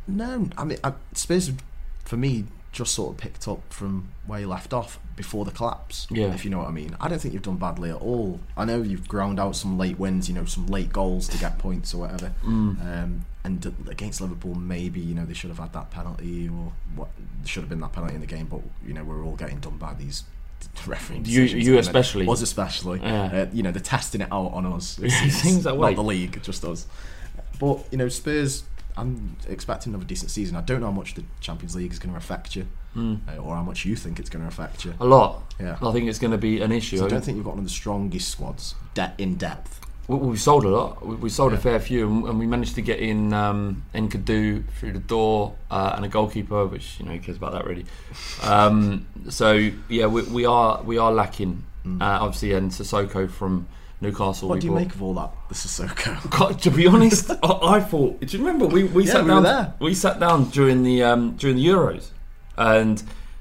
No, 0.09 0.49
I 0.57 0.65
mean 0.65 0.79
I, 0.85 0.93
Spurs 1.15 1.51
for 2.05 2.17
me 2.17 2.45
just 2.77 2.95
sort 2.95 3.13
of 3.13 3.17
picked 3.19 3.49
up 3.49 3.61
from 3.73 4.09
where 4.27 4.41
you 4.41 4.47
left 4.49 4.73
off 4.75 4.99
before 5.17 5.45
the 5.47 5.51
collapse. 5.51 6.07
Yeah. 6.11 6.35
if 6.35 6.45
you 6.45 6.51
know 6.51 6.59
what 6.59 6.69
I 6.69 6.73
mean. 6.73 6.95
I 7.01 7.09
don't 7.09 7.19
think 7.21 7.33
you've 7.33 7.43
done 7.43 7.57
badly 7.57 7.89
at 7.91 7.97
all. 7.97 8.39
I 8.57 8.65
know 8.67 8.83
you've 8.83 9.09
ground 9.09 9.41
out 9.41 9.57
some 9.57 9.79
late 9.79 9.99
wins, 9.99 10.29
you 10.29 10.35
know, 10.35 10.45
some 10.45 10.67
late 10.67 10.93
goals 10.93 11.27
to 11.29 11.39
get 11.39 11.59
points 11.59 11.95
or 11.95 12.03
whatever. 12.03 12.33
Um, 12.45 13.25
and 13.45 13.73
against 13.89 14.21
Liverpool, 14.21 14.55
maybe 14.55 15.01
you 15.01 15.15
know 15.15 15.25
they 15.25 15.33
should 15.35 15.51
have 15.51 15.59
had 15.59 15.73
that 15.73 15.91
penalty 15.91 16.49
or 16.49 16.73
what 16.97 17.09
should 17.45 17.63
have 17.63 17.71
been 17.71 17.81
that 17.81 17.93
penalty 17.93 18.15
in 18.15 18.21
the 18.21 18.27
game. 18.27 18.47
But 18.47 18.61
you 18.87 18.93
know 18.93 19.05
we're 19.05 19.25
all 19.25 19.37
getting 19.37 19.59
done 19.61 19.79
by 19.79 19.95
these 19.95 20.25
refereeing 20.87 21.25
You- 21.25 21.43
you 21.43 21.49
at 21.49 21.53
the 21.53 21.65
minute. 21.65 21.81
especially. 21.87 22.27
was 22.27 22.43
especially. 22.43 23.01
Yeah. 23.01 23.25
Uh, 23.25 23.47
you 23.53 23.63
know 23.63 23.71
they're 23.71 23.81
testing 23.83 24.21
it 24.21 24.29
out 24.33 24.53
on 24.53 24.67
us. 24.67 24.99
It 24.99 25.07
It 25.07 25.11
seems. 25.13 25.35
seems 25.35 25.65
that 25.65 25.77
way. 25.79 25.91
Not 25.91 25.97
the 25.97 26.03
league, 26.03 26.43
just 26.43 26.65
us. 26.65 26.87
But 27.59 27.87
you 27.91 27.97
know, 27.99 28.09
Spurs. 28.09 28.65
I'm 28.97 29.37
expecting 29.49 29.93
another 29.93 30.07
decent 30.07 30.31
season. 30.31 30.57
I 30.57 30.61
don't 30.63 30.81
know 30.81 30.87
how 30.87 30.93
much 30.93 31.15
the 31.15 31.25
Champions 31.41 31.77
League 31.77 31.93
is 31.93 31.99
going 31.99 32.13
to 32.13 32.19
affect 32.19 32.57
you, 32.57 32.67
uh, 32.97 33.37
or 33.39 33.55
how 33.55 33.63
much 33.63 33.85
you 33.85 33.95
think 33.97 34.19
it's 34.19 34.31
going 34.31 34.43
to 34.43 34.49
affect 34.49 34.85
you. 34.85 34.95
A 35.01 35.05
lot. 35.05 35.43
Yeah. 35.61 35.77
I 35.83 35.93
think 35.93 36.09
it's 36.09 36.19
going 36.19 36.31
to 36.31 36.39
be 36.39 36.63
an 36.63 36.73
issue. 36.73 36.99
So 36.99 37.07
I 37.07 37.09
don't 37.09 37.23
think 37.25 37.37
you've 37.37 37.45
got 37.45 37.51
one 37.51 37.59
of 37.59 37.65
the 37.65 37.71
strongest 37.71 38.29
squads 38.29 38.75
de- 38.95 39.13
in 39.19 39.37
depth. 39.37 39.81
We, 40.09 40.17
we 40.17 40.37
sold 40.37 40.65
a 40.65 40.69
lot. 40.69 41.05
We, 41.05 41.17
we 41.17 41.29
sold 41.29 41.53
a 41.53 41.59
fair 41.59 41.79
few, 41.81 42.07
and, 42.07 42.29
and 42.29 42.39
we 42.39 42.47
managed 42.47 42.75
to 42.77 42.83
get 42.83 43.01
in 43.01 43.33
um, 43.33 43.85
Nkoudou 43.95 44.69
through 44.79 44.93
the 44.93 45.01
door 45.01 45.57
uh, 45.71 45.93
and 45.97 46.05
a 46.05 46.09
goalkeeper, 46.09 46.67
which 46.67 46.99
you 46.99 47.07
know 47.07 47.13
who 47.13 47.21
cares 47.21 47.37
about 47.37 47.53
that 47.53 47.67
really. 47.67 47.85
Um, 48.43 49.07
so 49.29 49.71
yeah, 49.89 50.07
we, 50.07 50.23
we 50.23 50.47
are 50.47 50.83
we 50.83 50.97
are 50.99 51.13
lacking. 51.13 51.65
Uh, 51.87 52.19
obviously, 52.21 52.53
and 52.53 52.73
Sissoko 52.73 53.31
from 53.31 53.69
Newcastle. 54.01 54.49
What 54.49 54.57
we 54.57 54.61
do 54.61 54.67
you 54.67 54.73
bought. 54.73 54.79
make 54.81 54.95
of 54.95 55.03
all 55.03 55.15
that, 55.15 55.31
the 55.49 55.55
Sissoko? 55.55 56.31
God, 56.39 56.61
to 56.63 56.71
be 56.71 56.87
honest, 56.87 57.31
I, 57.31 57.37
I 57.77 57.81
thought. 57.81 58.21
Do 58.21 58.37
you 58.37 58.45
remember 58.45 58.67
we, 58.67 58.85
we 58.85 59.05
Yeah, 59.07 59.13
sat 59.13 59.25
we 59.25 59.29
down? 59.31 59.43
there. 59.43 59.75
We 59.81 59.95
sat 59.95 60.21
down 60.21 60.51
during 60.51 60.83
the 60.83 61.03
um, 61.03 61.37
during 61.37 61.57
the 61.57 61.67
Euros, 61.67 62.11
and 62.59 63.01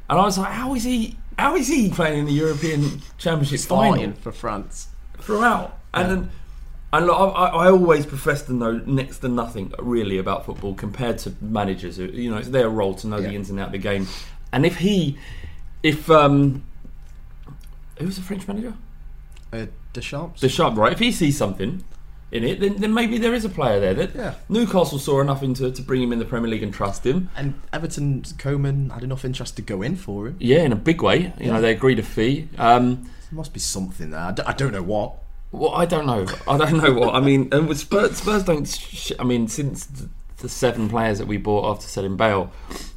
and 0.10 0.20
I 0.20 0.24
was 0.24 0.38
like, 0.38 0.52
how 0.52 0.74
is 0.76 0.84
he? 0.84 1.18
How 1.38 1.56
is 1.58 1.68
he 1.68 1.90
playing 1.90 2.20
in 2.20 2.26
the 2.26 2.32
European 2.32 3.02
Championship 3.18 3.60
Starting 3.60 3.94
final? 4.14 4.14
for 4.22 4.32
France. 4.32 4.88
throughout. 5.20 5.78
And 5.94 6.10
then, 6.12 6.30
and 6.94 7.06
look, 7.08 7.18
I, 7.18 7.48
I 7.48 7.70
always 7.70 8.06
profess 8.06 8.44
to 8.44 8.54
know 8.54 8.82
next 8.86 9.20
to 9.20 9.28
nothing 9.28 9.74
really 9.80 10.18
about 10.18 10.46
football 10.46 10.74
compared 10.76 11.18
to 11.20 11.34
managers. 11.42 11.98
Who, 11.98 12.06
you 12.06 12.32
know, 12.32 12.38
it's 12.38 12.48
their 12.50 12.70
role 12.70 12.94
to 12.96 13.08
know 13.08 13.20
the 13.20 13.34
ins 13.34 13.50
and 13.50 13.60
out 13.60 13.68
of 13.68 13.72
the 13.74 13.78
game. 13.80 14.08
And 14.54 14.66
if 14.66 14.78
he, 14.78 15.18
if 15.84 16.10
um, 16.10 16.64
who's 18.00 18.16
the 18.16 18.22
French 18.22 18.48
manager? 18.48 18.74
Uh, 19.52 19.66
Deschamps. 19.96 20.40
Deschamps, 20.42 20.78
right? 20.78 20.92
If 20.94 21.00
he 21.00 21.12
sees 21.12 21.38
something 21.38 21.84
in 22.32 22.44
it, 22.44 22.60
then, 22.60 22.78
then 22.78 22.94
maybe 22.94 23.18
there 23.18 23.34
is 23.34 23.46
a 23.46 23.50
player 23.50 23.80
there. 23.80 23.94
That 23.94 24.16
Yeah. 24.16 24.34
Newcastle 24.50 25.00
saw 25.00 25.22
enough 25.22 25.42
into 25.42 25.72
to 25.72 25.82
bring 25.82 26.02
him 26.04 26.12
in 26.14 26.20
the 26.20 26.26
Premier 26.26 26.50
League 26.52 26.64
and 26.64 26.74
trust 26.74 27.06
him. 27.06 27.30
and 27.36 27.54
Everton's 27.74 28.34
Koeman 28.34 28.92
had 28.92 29.04
enough 29.04 29.24
interest 29.26 29.56
to 29.56 29.62
go 29.62 29.82
in 29.82 29.96
for 29.96 30.28
him. 30.28 30.36
Yeah, 30.40 30.60
in 30.64 30.72
a 30.72 30.76
big 30.76 31.02
way. 31.02 31.34
You 31.40 31.52
know, 31.52 31.62
they 31.62 31.72
agreed 31.72 32.00
a 32.00 32.04
fee. 32.04 32.50
Um, 32.58 33.04
There 33.30 33.38
must 33.38 33.54
be 33.54 33.60
something 33.60 34.12
there. 34.12 34.20
I 34.20 34.32
d- 34.32 34.44
I 34.46 34.54
don't 34.54 34.72
know 34.74 34.84
what. 34.84 35.14
Well, 35.52 35.74
I 35.74 35.86
don't 35.86 36.06
know. 36.06 36.26
I 36.48 36.58
don't 36.58 36.78
know 36.84 36.94
what 36.94 37.16
I 37.16 37.20
mean. 37.22 37.48
And 37.52 37.68
with 37.70 37.80
Spurs, 37.80 38.18
Spurs 38.18 38.44
don't. 38.44 38.68
Sh- 38.68 39.14
I 39.18 39.24
mean, 39.24 39.48
since 39.48 39.86
the, 39.86 40.10
the 40.40 40.50
seven 40.50 40.90
players 40.90 41.18
that 41.20 41.28
we 41.28 41.38
bought 41.38 41.70
after 41.72 41.88
selling 41.88 42.18
Bale, 42.18 42.52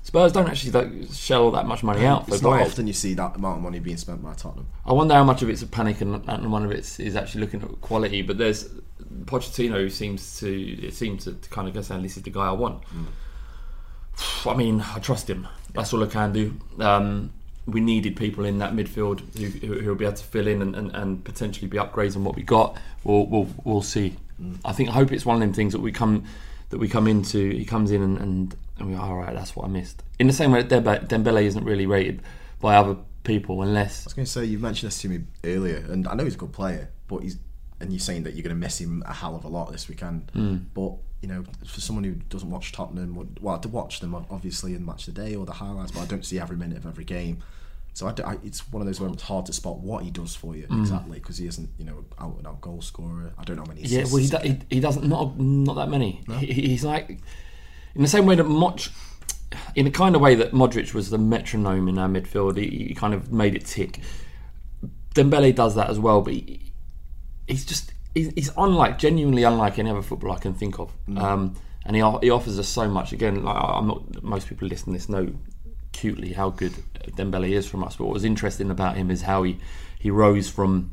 Spurs 0.08 0.32
don't 0.32 0.48
actually 0.48 0.70
like, 0.70 1.12
shell 1.12 1.50
that 1.50 1.66
much 1.66 1.82
money 1.82 2.06
out 2.06 2.26
for 2.26 2.32
It's 2.32 2.42
not 2.42 2.56
players. 2.56 2.68
often 2.68 2.86
you 2.86 2.94
see 2.94 3.12
that 3.12 3.36
amount 3.36 3.58
of 3.58 3.62
money 3.62 3.78
being 3.78 3.98
spent 3.98 4.22
by 4.22 4.32
Tottenham. 4.32 4.66
I 4.86 4.94
wonder 4.94 5.12
how 5.12 5.22
much 5.22 5.42
of 5.42 5.50
it's 5.50 5.60
a 5.60 5.66
panic 5.66 6.00
and, 6.00 6.26
and 6.26 6.50
one 6.50 6.64
of 6.64 6.72
it 6.72 6.98
is 6.98 7.14
actually 7.14 7.42
looking 7.42 7.60
at 7.60 7.78
quality. 7.82 8.22
But 8.22 8.38
there's 8.38 8.70
Pochettino 9.26 9.74
who 9.74 9.90
seems 9.90 10.40
to 10.40 10.50
it 10.82 10.94
seems 10.94 11.24
to, 11.24 11.32
kind 11.50 11.68
of 11.68 11.74
go 11.74 11.82
saying 11.82 12.02
this 12.02 12.16
is 12.16 12.22
the 12.22 12.30
guy 12.30 12.46
I 12.46 12.52
want. 12.52 12.84
I 14.46 14.54
mean, 14.54 14.80
I 14.80 14.98
trust 14.98 15.28
him. 15.28 15.46
That's 15.74 15.92
all 15.92 16.02
I 16.02 16.06
can 16.06 16.32
do. 16.32 16.58
Um, 16.80 17.30
we 17.66 17.82
needed 17.82 18.16
people 18.16 18.46
in 18.46 18.56
that 18.60 18.72
midfield 18.72 19.20
who, 19.36 19.74
who, 19.74 19.90
will 19.90 19.94
be 19.94 20.06
able 20.06 20.16
to 20.16 20.24
fill 20.24 20.46
in 20.46 20.62
and, 20.62 20.74
and, 20.74 20.90
and 20.96 21.22
potentially 21.22 21.68
be 21.68 21.76
upgrades 21.76 22.16
on 22.16 22.24
what 22.24 22.34
we 22.34 22.42
got. 22.42 22.78
We'll 23.04 23.26
we'll, 23.26 23.48
we'll 23.62 23.82
see. 23.82 24.16
I 24.64 24.72
think 24.72 24.88
I 24.88 24.92
hope 24.92 25.12
it's 25.12 25.26
one 25.26 25.34
of 25.36 25.40
them 25.40 25.52
things 25.52 25.74
that 25.74 25.80
we 25.80 25.92
come 25.92 26.24
that 26.70 26.78
we 26.78 26.88
come 26.88 27.06
into. 27.06 27.50
He 27.50 27.64
comes 27.64 27.90
in 27.90 28.02
and, 28.02 28.18
and, 28.18 28.56
and 28.78 28.88
we 28.88 28.94
are 28.94 29.10
all 29.10 29.16
right. 29.16 29.34
That's 29.34 29.56
what 29.56 29.66
I 29.66 29.68
missed. 29.68 30.02
In 30.18 30.26
the 30.26 30.32
same 30.32 30.52
way, 30.52 30.62
that 30.62 30.84
Dembe- 30.84 31.08
Dembele 31.08 31.44
isn't 31.44 31.64
really 31.64 31.86
rated 31.86 32.22
by 32.60 32.76
other 32.76 32.96
people 33.24 33.62
unless 33.62 34.04
I 34.04 34.06
was 34.06 34.14
going 34.14 34.26
to 34.26 34.30
say 34.30 34.44
you 34.44 34.58
mentioned 34.58 34.90
this 34.90 35.00
to 35.02 35.08
me 35.08 35.20
earlier, 35.44 35.84
and 35.88 36.08
I 36.08 36.14
know 36.14 36.24
he's 36.24 36.34
a 36.34 36.38
good 36.38 36.52
player, 36.52 36.90
but 37.06 37.22
he's 37.22 37.38
and 37.80 37.92
you're 37.92 38.00
saying 38.00 38.24
that 38.24 38.34
you're 38.34 38.42
going 38.42 38.54
to 38.54 38.60
miss 38.60 38.80
him 38.80 39.04
a 39.06 39.12
hell 39.12 39.36
of 39.36 39.44
a 39.44 39.48
lot 39.48 39.70
this 39.70 39.88
weekend. 39.88 40.30
Hmm. 40.32 40.56
But 40.74 40.94
you 41.22 41.28
know, 41.28 41.44
for 41.66 41.80
someone 41.80 42.04
who 42.04 42.12
doesn't 42.28 42.50
watch 42.50 42.72
Tottenham, 42.72 43.34
well, 43.40 43.58
to 43.58 43.68
watch 43.68 44.00
them 44.00 44.14
obviously 44.14 44.74
in 44.74 44.84
match 44.84 45.08
of 45.08 45.14
the 45.14 45.22
day 45.22 45.34
or 45.34 45.46
the 45.46 45.52
highlights, 45.52 45.92
but 45.92 46.00
I 46.00 46.06
don't 46.06 46.24
see 46.24 46.38
every 46.38 46.56
minute 46.56 46.78
of 46.78 46.86
every 46.86 47.04
game. 47.04 47.42
So 47.94 48.06
I, 48.06 48.14
I- 48.32 48.38
it's 48.44 48.70
one 48.72 48.80
of 48.80 48.86
those 48.86 49.00
where 49.00 49.10
it's 49.10 49.22
hard 49.22 49.46
to 49.46 49.52
spot 49.52 49.78
what 49.80 50.04
he 50.04 50.10
does 50.10 50.34
for 50.36 50.54
you 50.56 50.66
exactly 50.70 51.18
because 51.18 51.38
he 51.38 51.46
isn't, 51.48 51.68
you 51.78 51.84
know, 51.84 52.04
out 52.20 52.36
and 52.38 52.46
out 52.46 52.60
goal 52.60 52.80
scorer. 52.80 53.32
I 53.38 53.44
don't 53.44 53.56
know 53.56 53.62
how 53.62 53.68
many. 53.68 53.82
Yeah, 53.82 54.04
well, 54.04 54.16
he, 54.16 54.28
do, 54.28 54.38
he, 54.42 54.58
he 54.76 54.80
doesn't 54.80 55.06
not 55.08 55.38
not 55.38 55.74
that 55.74 55.88
many. 55.88 56.22
He, 56.38 56.46
he's 56.52 56.84
like 56.84 57.18
in 57.94 58.02
the 58.02 58.08
same 58.08 58.24
way 58.26 58.36
that 58.36 58.44
Moch, 58.44 58.82
in 59.74 59.84
the 59.86 59.90
kind 59.90 60.14
of 60.14 60.20
way 60.20 60.34
that 60.36 60.52
Modric 60.52 60.94
was 60.94 61.10
the 61.10 61.18
metronome 61.18 61.88
in 61.88 61.98
our 61.98 62.08
midfield. 62.08 62.56
He, 62.56 62.88
he 62.88 62.94
kind 62.94 63.14
of 63.14 63.32
made 63.32 63.54
it 63.56 63.64
tick. 63.66 64.00
Dembele 65.14 65.54
does 65.54 65.74
that 65.74 65.90
as 65.90 65.98
well, 65.98 66.20
but 66.20 66.34
he, 66.34 66.72
he's 67.48 67.64
just 67.64 67.92
he's, 68.14 68.32
he's 68.34 68.50
unlike 68.56 68.98
genuinely 68.98 69.42
unlike 69.42 69.78
any 69.78 69.90
other 69.90 70.02
footballer 70.02 70.34
I 70.36 70.38
can 70.38 70.54
think 70.54 70.78
of. 70.78 70.92
Um, 71.16 71.56
and 71.84 71.96
he 71.96 72.02
he 72.22 72.30
offers 72.30 72.58
us 72.58 72.68
so 72.68 72.88
much. 72.88 73.12
Again, 73.12 73.42
like, 73.42 73.56
I'm 73.58 73.88
not 73.88 74.22
most 74.22 74.46
people 74.48 74.68
listening 74.68 74.94
to 74.94 74.98
this 75.00 75.08
know 75.08 75.32
cutely 75.92 76.32
how 76.32 76.50
good 76.50 76.72
Dembele 77.16 77.50
is 77.50 77.66
from 77.66 77.84
us. 77.84 77.96
But 77.96 78.04
what 78.04 78.14
was 78.14 78.24
interesting 78.24 78.70
about 78.70 78.96
him 78.96 79.10
is 79.10 79.22
how 79.22 79.42
he 79.42 79.58
he 79.98 80.10
rose 80.10 80.48
from 80.48 80.92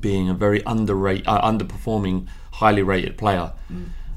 being 0.00 0.28
a 0.28 0.34
very 0.34 0.64
underrate, 0.64 1.26
uh, 1.26 1.42
underperforming, 1.42 2.26
highly 2.52 2.82
rated 2.82 3.16
player. 3.18 3.52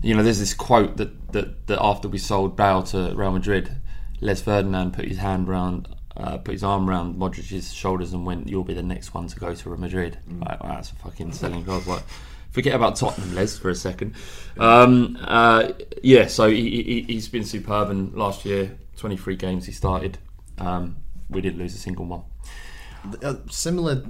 You 0.02 0.16
know, 0.16 0.24
there's 0.24 0.40
this 0.40 0.54
quote 0.54 0.98
that, 0.98 1.34
that 1.34 1.68
that 1.68 1.80
after 1.82 2.08
we 2.08 2.18
sold 2.18 2.56
Bale 2.56 2.84
to 2.84 3.14
Real 3.16 3.32
Madrid, 3.32 3.76
Les 4.22 4.42
Ferdinand 4.42 4.92
put 4.94 5.06
his 5.06 5.18
hand 5.18 5.48
round, 5.48 5.88
uh, 6.16 6.38
put 6.38 6.54
his 6.54 6.64
arm 6.64 6.90
around 6.90 7.16
Modric's 7.16 7.72
shoulders 7.72 8.14
and 8.14 8.26
went, 8.26 8.48
"You'll 8.48 8.64
be 8.64 8.74
the 8.74 8.84
next 8.84 9.14
one 9.14 9.28
to 9.28 9.40
go 9.40 9.54
to 9.54 9.70
Real 9.70 9.80
Madrid." 9.80 10.18
Like, 10.40 10.64
wow, 10.64 10.76
that's 10.76 10.92
a 10.92 10.96
fucking 10.96 11.34
selling 11.34 11.66
card. 11.66 11.86
Like, 11.88 12.04
forget 12.52 12.76
about 12.76 12.96
Tottenham, 12.96 13.36
Les, 13.36 13.58
for 13.58 13.70
a 13.70 13.76
second. 13.76 14.14
Um, 14.58 15.18
uh, 15.22 15.74
yeah, 16.04 16.28
so 16.28 16.50
he, 16.50 16.82
he, 16.84 17.02
he's 17.02 17.28
been 17.28 17.44
superb. 17.44 17.90
And 17.90 18.14
last 18.14 18.46
year, 18.46 18.78
23 18.98 19.36
games 19.36 19.66
he 19.66 19.72
started. 19.72 20.18
Um, 20.58 20.98
we 21.30 21.42
didn't 21.42 21.60
lose 21.60 21.74
a 21.76 21.78
single 21.78 22.06
one. 22.06 22.24
uh, 23.24 23.36
similar, 23.50 24.04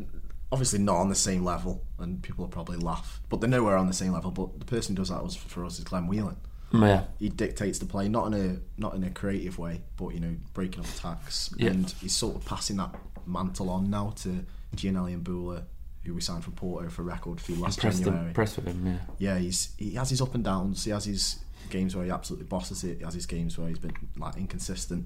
obviously 0.52 0.80
not 0.80 0.96
on 0.98 1.10
the 1.10 1.16
same 1.16 1.44
level, 1.44 1.84
and 2.00 2.22
people 2.24 2.44
will 2.46 2.50
probably 2.52 2.78
laugh, 2.78 3.22
but 3.30 3.42
they're 3.42 3.64
we're 3.64 3.76
on 3.78 3.88
the 3.88 3.94
same 3.94 4.14
level. 4.14 4.32
But 4.32 4.60
the 4.60 4.66
person 4.66 4.96
who 4.96 5.02
does 5.02 5.10
that 5.10 5.24
was 5.24 5.36
for 5.36 5.66
us 5.66 5.78
is 5.78 5.84
Glenn 5.84 6.08
Whelan. 6.08 6.38
Yeah. 6.74 7.06
He 7.18 7.30
dictates 7.30 7.80
the 7.80 7.86
play, 7.86 8.10
not 8.10 8.28
in 8.28 8.34
a 8.34 8.58
not 8.82 8.94
in 8.96 9.04
a 9.04 9.10
creative 9.10 9.58
way, 9.58 9.82
but 9.98 10.10
you 10.10 10.20
know, 10.20 10.36
breaking 10.54 10.82
up 10.82 10.86
attacks, 10.90 11.54
Yeah. 11.58 11.70
and 11.72 11.90
he's 12.02 12.16
sort 12.16 12.36
of 12.36 12.46
passing 12.46 12.78
that 12.78 12.94
mantle 13.26 13.70
on 13.70 13.90
now 13.90 14.12
to 14.18 14.46
Giannelli 14.76 15.18
Imbula, 15.22 15.64
who 16.08 16.16
we 16.16 16.22
signed 16.22 16.44
from 16.44 16.54
Porto 16.54 16.90
for 16.90 17.02
a 17.04 17.06
record 17.06 17.40
fee 17.40 17.56
last 17.56 17.82
him, 17.82 17.92
January. 17.92 18.28
impressed 18.28 18.56
with 18.58 18.66
him, 18.68 18.86
yeah. 18.86 18.98
yeah, 19.36 19.38
he's 19.40 19.70
he 19.78 19.92
has 19.94 20.10
his 20.10 20.22
up 20.22 20.34
and 20.36 20.44
downs. 20.44 20.84
He 20.84 20.92
has 20.92 21.06
his 21.06 21.40
games 21.70 21.96
where 21.96 22.06
he 22.06 22.12
absolutely 22.12 22.48
bosses 22.48 22.84
it. 22.84 22.98
He 23.00 23.04
has 23.04 23.14
his 23.14 23.26
games 23.26 23.58
where 23.58 23.68
he's 23.68 23.80
been 23.80 23.94
like 24.18 24.38
inconsistent, 24.38 25.06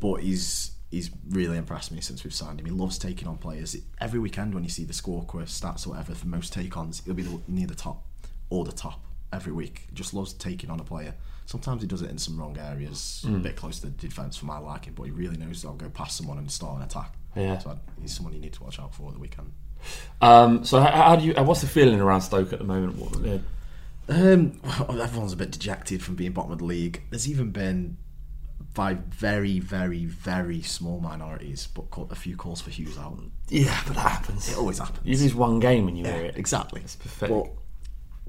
but 0.00 0.16
he's 0.22 0.72
he's 0.90 1.10
really 1.30 1.56
impressed 1.56 1.92
me 1.92 2.00
since 2.00 2.24
we've 2.24 2.34
signed 2.34 2.58
him. 2.60 2.66
He 2.66 2.72
loves 2.72 2.98
taking 2.98 3.28
on 3.28 3.36
players. 3.38 3.76
Every 4.00 4.18
weekend 4.18 4.54
when 4.54 4.64
you 4.64 4.70
see 4.70 4.84
the 4.84 4.92
score 4.92 5.22
quest 5.22 5.62
stats 5.62 5.86
or 5.86 5.90
whatever 5.90 6.14
for 6.14 6.26
most 6.26 6.52
take-ons, 6.52 7.02
he'll 7.04 7.14
be 7.14 7.26
near 7.46 7.68
the 7.68 7.74
top 7.76 8.04
or 8.50 8.64
the 8.64 8.72
top 8.72 9.00
every 9.32 9.52
week. 9.52 9.86
Just 9.94 10.12
loves 10.12 10.32
taking 10.32 10.68
on 10.68 10.80
a 10.80 10.84
player. 10.84 11.14
Sometimes 11.46 11.82
he 11.82 11.86
does 11.88 12.02
it 12.02 12.10
in 12.10 12.18
some 12.18 12.36
wrong 12.38 12.56
areas, 12.58 13.24
Mm. 13.26 13.36
a 13.36 13.38
bit 13.38 13.54
close 13.56 13.78
to 13.80 13.86
the 13.86 13.92
defence 13.92 14.36
for 14.36 14.46
my 14.46 14.58
liking, 14.58 14.92
but 14.94 15.04
he 15.04 15.10
really 15.12 15.36
knows 15.36 15.62
that'll 15.62 15.76
go 15.76 15.88
past 15.90 16.16
someone 16.16 16.38
and 16.38 16.50
start 16.50 16.76
an 16.78 16.82
attack. 16.82 17.14
Yeah. 17.36 17.58
So 17.58 17.78
he's 18.00 18.12
someone 18.14 18.34
you 18.34 18.40
need 18.40 18.52
to 18.54 18.62
watch 18.64 18.80
out 18.80 18.92
for 18.94 19.08
at 19.08 19.14
the 19.14 19.20
weekend. 19.20 19.52
Um, 20.20 20.64
so 20.64 20.80
how, 20.80 20.90
how 20.90 21.16
do 21.16 21.24
you? 21.24 21.34
uh, 21.34 21.42
What's 21.42 21.60
the 21.62 21.66
feeling 21.66 22.00
around 22.00 22.20
Stoke 22.22 22.52
at 22.52 22.58
the 22.58 22.64
moment? 22.64 22.96
What, 22.96 23.20
yeah. 23.24 23.38
Um, 24.08 24.60
well, 24.88 25.00
everyone's 25.02 25.32
a 25.32 25.36
bit 25.36 25.50
dejected 25.52 26.02
from 26.02 26.16
being 26.16 26.32
bottom 26.32 26.52
of 26.52 26.58
the 26.58 26.64
league. 26.64 27.02
There's 27.10 27.28
even 27.28 27.50
been 27.50 27.96
by 28.74 28.94
very, 28.94 29.58
very, 29.60 30.04
very 30.04 30.62
small 30.62 31.00
minorities, 31.00 31.68
but 31.74 31.84
a 32.10 32.14
few 32.14 32.36
calls 32.36 32.60
for 32.60 32.70
Hughes 32.70 32.98
out. 32.98 33.18
yeah, 33.48 33.80
but 33.86 33.94
that 33.96 34.08
happens. 34.10 34.48
It 34.48 34.56
always 34.58 34.78
happens. 34.78 35.00
You 35.04 35.16
lose 35.16 35.34
one 35.34 35.58
game 35.60 35.88
and 35.88 35.96
you 35.98 36.04
hear 36.04 36.24
it. 36.26 36.36
Exactly. 36.36 36.80
It's 36.82 36.96
pathetic. 36.96 37.36
But 37.36 37.52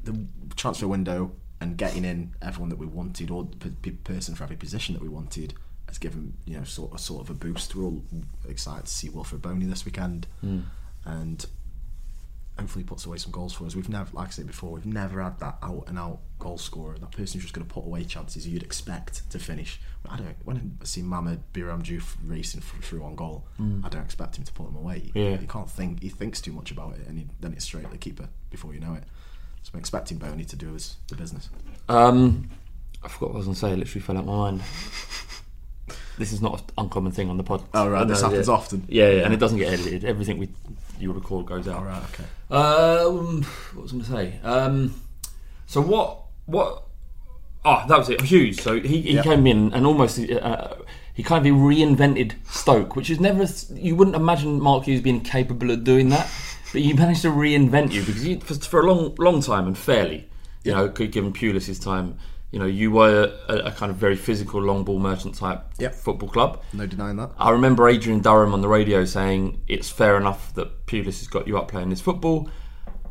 the 0.04 0.26
transfer 0.56 0.88
window 0.88 1.32
and 1.60 1.78
getting 1.78 2.06
in 2.06 2.34
everyone 2.42 2.70
that 2.70 2.80
we 2.80 2.88
wanted, 2.88 3.30
or 3.30 3.48
the 3.60 3.92
person 3.92 4.34
for 4.36 4.44
every 4.44 4.56
position 4.56 4.94
that 4.94 5.02
we 5.04 5.10
wanted, 5.10 5.54
has 5.88 5.98
given 5.98 6.34
you 6.46 6.58
know 6.58 6.64
sort 6.64 6.92
of 6.94 7.00
sort 7.00 7.22
of 7.22 7.30
a 7.30 7.34
boost. 7.34 7.76
We're 7.76 7.84
all 7.84 8.04
excited 8.48 8.86
to 8.86 8.92
see 8.92 9.10
Wilfred 9.10 9.42
Boney 9.42 9.66
this 9.66 9.86
weekend, 9.86 10.26
Hmm. 10.42 10.62
And 11.06 11.46
hopefully 12.60 12.84
puts 12.84 13.06
away 13.06 13.18
some 13.18 13.32
goals 13.32 13.54
for 13.54 13.66
us. 13.66 13.76
We've 13.76 13.90
never, 13.90 14.10
like 14.14 14.28
I 14.28 14.32
said 14.32 14.48
before, 14.48 14.72
we've 14.72 14.86
never 14.86 15.22
had 15.22 15.40
that 15.40 15.58
out 15.64 15.86
and 15.88 15.98
out 15.98 16.20
goal 16.38 16.58
scorer. 16.58 16.98
That 16.98 17.12
person 17.12 17.40
who's 17.40 17.44
just 17.44 17.54
going 17.54 17.66
to 17.66 17.74
put 17.74 17.86
away 17.86 18.04
chances 18.04 18.48
you'd 18.48 18.64
expect 18.64 19.30
to 19.32 19.40
finish. 19.40 19.80
I 20.10 20.18
don't 20.18 20.36
when 20.44 20.78
I 20.82 20.86
see 20.86 21.02
Mohamed 21.02 21.42
Biramju 21.54 22.02
racing 22.26 22.62
through 22.62 23.04
on 23.04 23.16
goal. 23.16 23.46
I 23.84 23.90
don't 23.90 24.04
expect 24.04 24.38
him 24.38 24.44
to 24.44 24.54
put 24.54 24.66
them 24.66 24.76
away. 24.76 25.12
Yeah. 25.14 25.38
He 25.38 25.48
can't 25.48 25.70
think. 25.70 26.02
He 26.02 26.10
thinks 26.10 26.42
too 26.42 26.52
much 26.52 26.72
about 26.72 26.96
it, 26.96 27.08
and 27.08 27.20
he, 27.20 27.28
then 27.40 27.54
it's 27.54 27.66
straight 27.66 27.86
at 27.86 27.92
the 27.92 27.98
keeper 27.98 28.28
before 28.50 28.74
you 28.74 28.80
know 28.80 28.94
it. 28.94 29.04
So 29.64 29.72
I'm 29.74 29.80
expecting 29.80 30.18
Boney 30.18 30.46
to 30.46 30.56
do 30.56 30.74
his 30.74 30.98
the 31.08 31.16
business. 31.16 31.50
Um, 31.88 32.50
I 33.04 33.08
forgot 33.08 33.30
what 33.30 33.36
I 33.36 33.38
was 33.38 33.46
going 33.46 33.56
to 33.56 33.60
say. 33.60 33.72
It 33.74 33.78
literally 33.78 34.02
fell 34.02 34.18
out 34.18 34.26
my 34.26 34.36
mind. 34.36 34.62
This 36.18 36.34
is 36.34 36.42
not 36.42 36.60
an 36.60 36.66
uncommon 36.78 37.12
thing 37.12 37.30
on 37.30 37.38
the 37.38 37.44
pod. 37.44 37.64
Oh, 37.74 37.90
right, 37.90 38.08
this 38.08 38.22
happens 38.22 38.50
often. 38.50 38.86
Yeah, 38.88 39.10
yeah, 39.10 39.24
and 39.24 39.34
it 39.34 39.38
doesn't 39.38 39.58
get 39.58 39.72
edited. 39.74 40.04
Everything 40.04 40.38
we 40.38 40.50
you 41.02 41.12
record 41.12 41.46
goes 41.46 41.68
out. 41.68 41.78
All 41.80 41.86
right, 41.86 42.04
okay. 42.14 42.24
Um, 42.50 43.44
what 43.74 43.84
was 43.84 43.92
I 43.92 43.96
going 43.96 44.04
to 44.06 44.12
say? 44.12 44.40
Um, 44.44 45.02
so 45.66 45.82
what? 45.82 46.24
What? 46.46 46.84
Oh, 47.64 47.84
that 47.88 47.98
was 47.98 48.10
it. 48.10 48.22
Hughes. 48.22 48.62
So 48.62 48.80
he, 48.80 49.02
he 49.02 49.14
Yeah. 49.16 49.24
came 49.24 49.46
in 49.48 49.74
and 49.74 49.86
almost 49.86 50.20
uh, 50.20 50.76
he 51.14 51.24
kind 51.24 51.46
of 51.46 51.56
reinvented 51.56 52.34
Stoke, 52.50 52.96
which 52.96 53.10
is 53.10 53.20
never 53.20 53.46
you 53.74 53.96
wouldn't 53.96 54.16
imagine 54.16 54.60
Mark 54.60 54.86
Hughes 54.86 55.02
being 55.02 55.22
capable 55.22 55.70
of 55.72 55.84
doing 55.84 56.10
that, 56.10 56.28
but 56.72 56.82
he 56.82 56.94
managed 56.94 57.22
to 57.22 57.30
reinvent 57.30 57.92
you 57.92 58.02
because 58.04 58.26
you, 58.26 58.40
for, 58.40 58.56
for 58.56 58.80
a 58.82 58.86
long 58.92 59.14
long 59.18 59.42
time 59.42 59.68
and 59.68 59.78
fairly, 59.78 60.28
you 60.64 60.72
know, 60.72 60.90
could 60.90 61.12
given 61.12 61.32
Pulis 61.34 61.66
his 61.68 61.80
time. 61.80 62.18
You 62.52 62.60
know, 62.60 62.66
you 62.66 62.92
were 62.92 63.34
a, 63.48 63.56
a 63.68 63.72
kind 63.72 63.90
of 63.92 63.96
very 63.98 64.16
physical 64.18 64.62
long 64.62 64.84
ball 64.84 65.00
merchant 65.00 65.36
type 65.36 65.64
Yep. 65.80 65.96
football 65.96 66.28
club. 66.30 66.62
No 66.74 66.86
denying 66.86 67.16
that. 67.16 67.32
I 67.38 67.52
remember 67.52 67.88
Adrian 67.88 68.20
Durham 68.20 68.54
on 68.54 68.62
the 68.62 68.68
radio 68.68 69.06
saying 69.06 69.62
it's 69.70 69.90
fair 69.90 70.18
enough 70.18 70.54
that 70.56 70.86
Pulis 70.86 71.20
has 71.20 71.28
got 71.28 71.48
you 71.48 71.58
up 71.58 71.70
playing 71.70 71.90
this 71.90 72.02
football, 72.02 72.50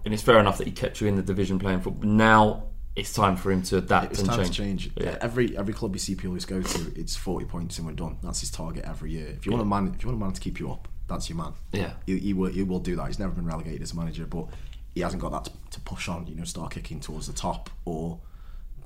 and 0.04 0.12
it's 0.12 0.22
fair 0.22 0.38
enough 0.38 0.58
that 0.58 0.66
he 0.66 0.72
kept 0.72 1.00
you 1.00 1.06
in 1.06 1.16
the 1.16 1.22
division 1.22 1.58
playing 1.58 1.80
football. 1.80 2.08
Now 2.10 2.64
it's 2.96 3.14
time 3.14 3.36
for 3.36 3.50
him 3.50 3.62
to 3.62 3.78
adapt 3.78 4.10
It's 4.10 4.20
and 4.20 4.28
time 4.28 4.38
change. 4.44 4.50
to 4.50 4.62
change. 4.62 4.90
Yeah. 4.96 5.16
Every 5.22 5.56
every 5.56 5.72
club 5.72 5.94
you 5.94 5.98
see 6.00 6.14
Pulis 6.16 6.46
go 6.46 6.60
to, 6.60 6.92
it's 7.00 7.16
forty 7.16 7.46
points 7.46 7.78
and 7.78 7.86
we're 7.86 7.94
done. 7.94 8.18
That's 8.22 8.40
his 8.40 8.50
target 8.50 8.84
every 8.84 9.12
year. 9.12 9.28
If 9.28 9.46
you 9.46 9.52
want 9.52 9.62
a 9.62 9.64
man, 9.64 9.94
if 9.96 10.02
you 10.02 10.08
want 10.10 10.20
a 10.20 10.24
man 10.26 10.32
to 10.34 10.40
keep 10.40 10.60
you 10.60 10.70
up, 10.70 10.86
that's 11.08 11.30
your 11.30 11.38
man. 11.38 11.54
Yeah. 11.72 11.92
he, 12.04 12.18
he 12.18 12.32
will 12.34 12.50
he 12.50 12.62
will 12.62 12.78
do 12.80 12.94
that. 12.96 13.06
He's 13.06 13.18
never 13.18 13.32
been 13.32 13.46
relegated 13.46 13.80
as 13.80 13.92
a 13.92 13.96
manager, 13.96 14.26
but 14.26 14.48
he 14.94 15.00
hasn't 15.00 15.22
got 15.22 15.32
that 15.32 15.44
to, 15.44 15.52
to 15.70 15.80
push 15.80 16.08
on. 16.08 16.26
You 16.26 16.34
know, 16.34 16.44
start 16.44 16.72
kicking 16.72 17.00
towards 17.00 17.26
the 17.26 17.32
top 17.32 17.70
or 17.86 18.20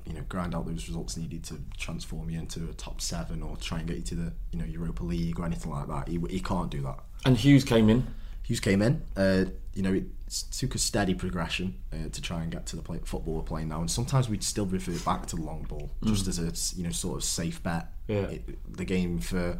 you 0.07 0.13
know 0.13 0.23
grind 0.29 0.55
out 0.55 0.67
those 0.67 0.87
results 0.89 1.17
needed 1.17 1.43
to 1.45 1.61
transform 1.79 2.31
you 2.31 2.39
into 2.39 2.69
a 2.69 2.75
top 2.75 3.01
seven 3.01 3.43
or 3.43 3.57
try 3.57 3.79
and 3.79 3.89
get 3.89 3.97
you 3.97 4.03
to 4.03 4.15
the 4.15 4.33
you 4.53 4.59
know 4.59 4.65
Europa 4.65 5.03
League 5.03 5.39
or 5.39 5.47
anything 5.47 5.73
like 5.73 5.89
that. 5.89 6.09
He, 6.09 6.21
he 6.31 6.41
can't 6.41 6.71
do 6.71 6.81
that. 6.83 6.99
And 7.25 7.37
Hughes 7.37 7.65
came 7.65 7.89
in. 7.89 8.07
Hughes 8.43 8.61
came 8.61 8.83
in. 8.83 9.03
Uh, 9.17 9.47
you 9.73 9.83
know, 9.83 9.95
it 9.95 10.05
took 10.53 10.75
a 10.75 10.79
steady 10.79 11.15
progression 11.15 11.75
uh, 11.93 12.09
to 12.13 12.21
try 12.21 12.43
and 12.43 12.53
get 12.53 12.67
to 12.67 12.77
the 12.77 12.83
play, 12.83 13.01
football 13.05 13.35
we're 13.35 13.43
playing 13.43 13.69
now. 13.69 13.81
And 13.81 13.91
sometimes 13.91 14.29
we'd 14.29 14.45
still 14.45 14.67
refer 14.67 14.93
back 15.05 15.27
to 15.27 15.37
the 15.37 15.43
long 15.43 15.63
ball, 15.63 15.91
just 16.05 16.29
as 16.29 16.39
a 16.39 16.77
you 16.77 16.85
know 16.85 16.91
sort 16.91 17.17
of 17.17 17.25
safe 17.25 17.63
bet. 17.63 17.89
Yeah. 18.07 18.27
It, 18.27 18.77
the 18.77 18.85
game 18.85 19.19
for 19.19 19.59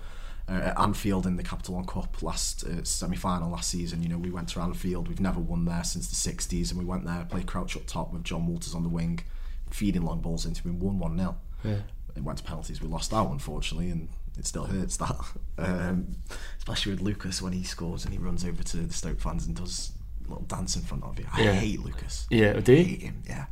uh, 0.49 0.73
Anfield 0.77 1.27
in 1.27 1.37
the 1.37 1.43
Capital 1.43 1.77
One 1.77 1.87
Cup 1.87 2.23
last 2.23 2.65
uh, 2.65 2.85
semi-final 2.85 3.51
last 3.51 3.71
season. 3.71 4.03
You 4.03 4.11
know, 4.11 4.19
we 4.19 4.31
went 4.31 4.49
to 4.51 4.61
Anfield. 4.61 5.09
We've 5.09 5.21
never 5.21 5.41
won 5.41 5.65
there 5.65 5.85
since 5.85 6.09
the 6.09 6.33
'60s, 6.33 6.71
and 6.71 6.79
we 6.79 6.85
went 6.85 7.07
there, 7.07 7.27
played 7.29 7.47
crouch 7.47 7.77
up 7.77 7.87
top 7.87 8.13
with 8.13 8.25
John 8.25 8.47
Walters 8.47 8.75
on 8.75 8.83
the 8.83 8.91
wing, 8.91 9.21
feeding 9.75 10.03
long 10.03 10.21
balls 10.21 10.47
into 10.47 10.63
him. 10.63 10.79
Won 10.79 10.99
one 10.99 11.17
0 11.19 11.37
Yeah. 11.65 11.79
It 12.17 12.23
went 12.23 12.39
to 12.39 12.45
penalties. 12.45 12.81
We 12.81 12.87
lost 12.89 13.13
out, 13.13 13.31
unfortunately, 13.31 13.91
and 13.91 14.09
it 14.39 14.47
still 14.47 14.65
hurts 14.65 14.97
that. 14.99 15.17
Um, 15.57 16.17
especially 16.59 16.93
with 16.93 17.01
Lucas 17.01 17.41
when 17.41 17.53
he 17.53 17.63
scores 17.63 18.05
and 18.05 18.13
he 18.13 18.19
runs 18.19 18.45
over 18.45 18.63
to 18.65 18.77
the 18.79 18.93
Stoke 18.93 19.21
fans 19.21 19.47
and 19.47 19.55
does 19.55 19.93
a 20.27 20.29
little 20.31 20.45
dance 20.45 20.75
in 20.75 20.83
front 20.83 21.05
of 21.05 21.17
you. 21.19 21.27
I 21.33 21.43
Yeah. 21.45 21.53
hate 21.53 21.79
Lucas. 21.81 22.27
Yeah, 22.29 22.55
do 22.55 22.73
I 22.73 22.83
hate 22.83 23.03
him. 23.03 23.23
Yeah. 23.29 23.45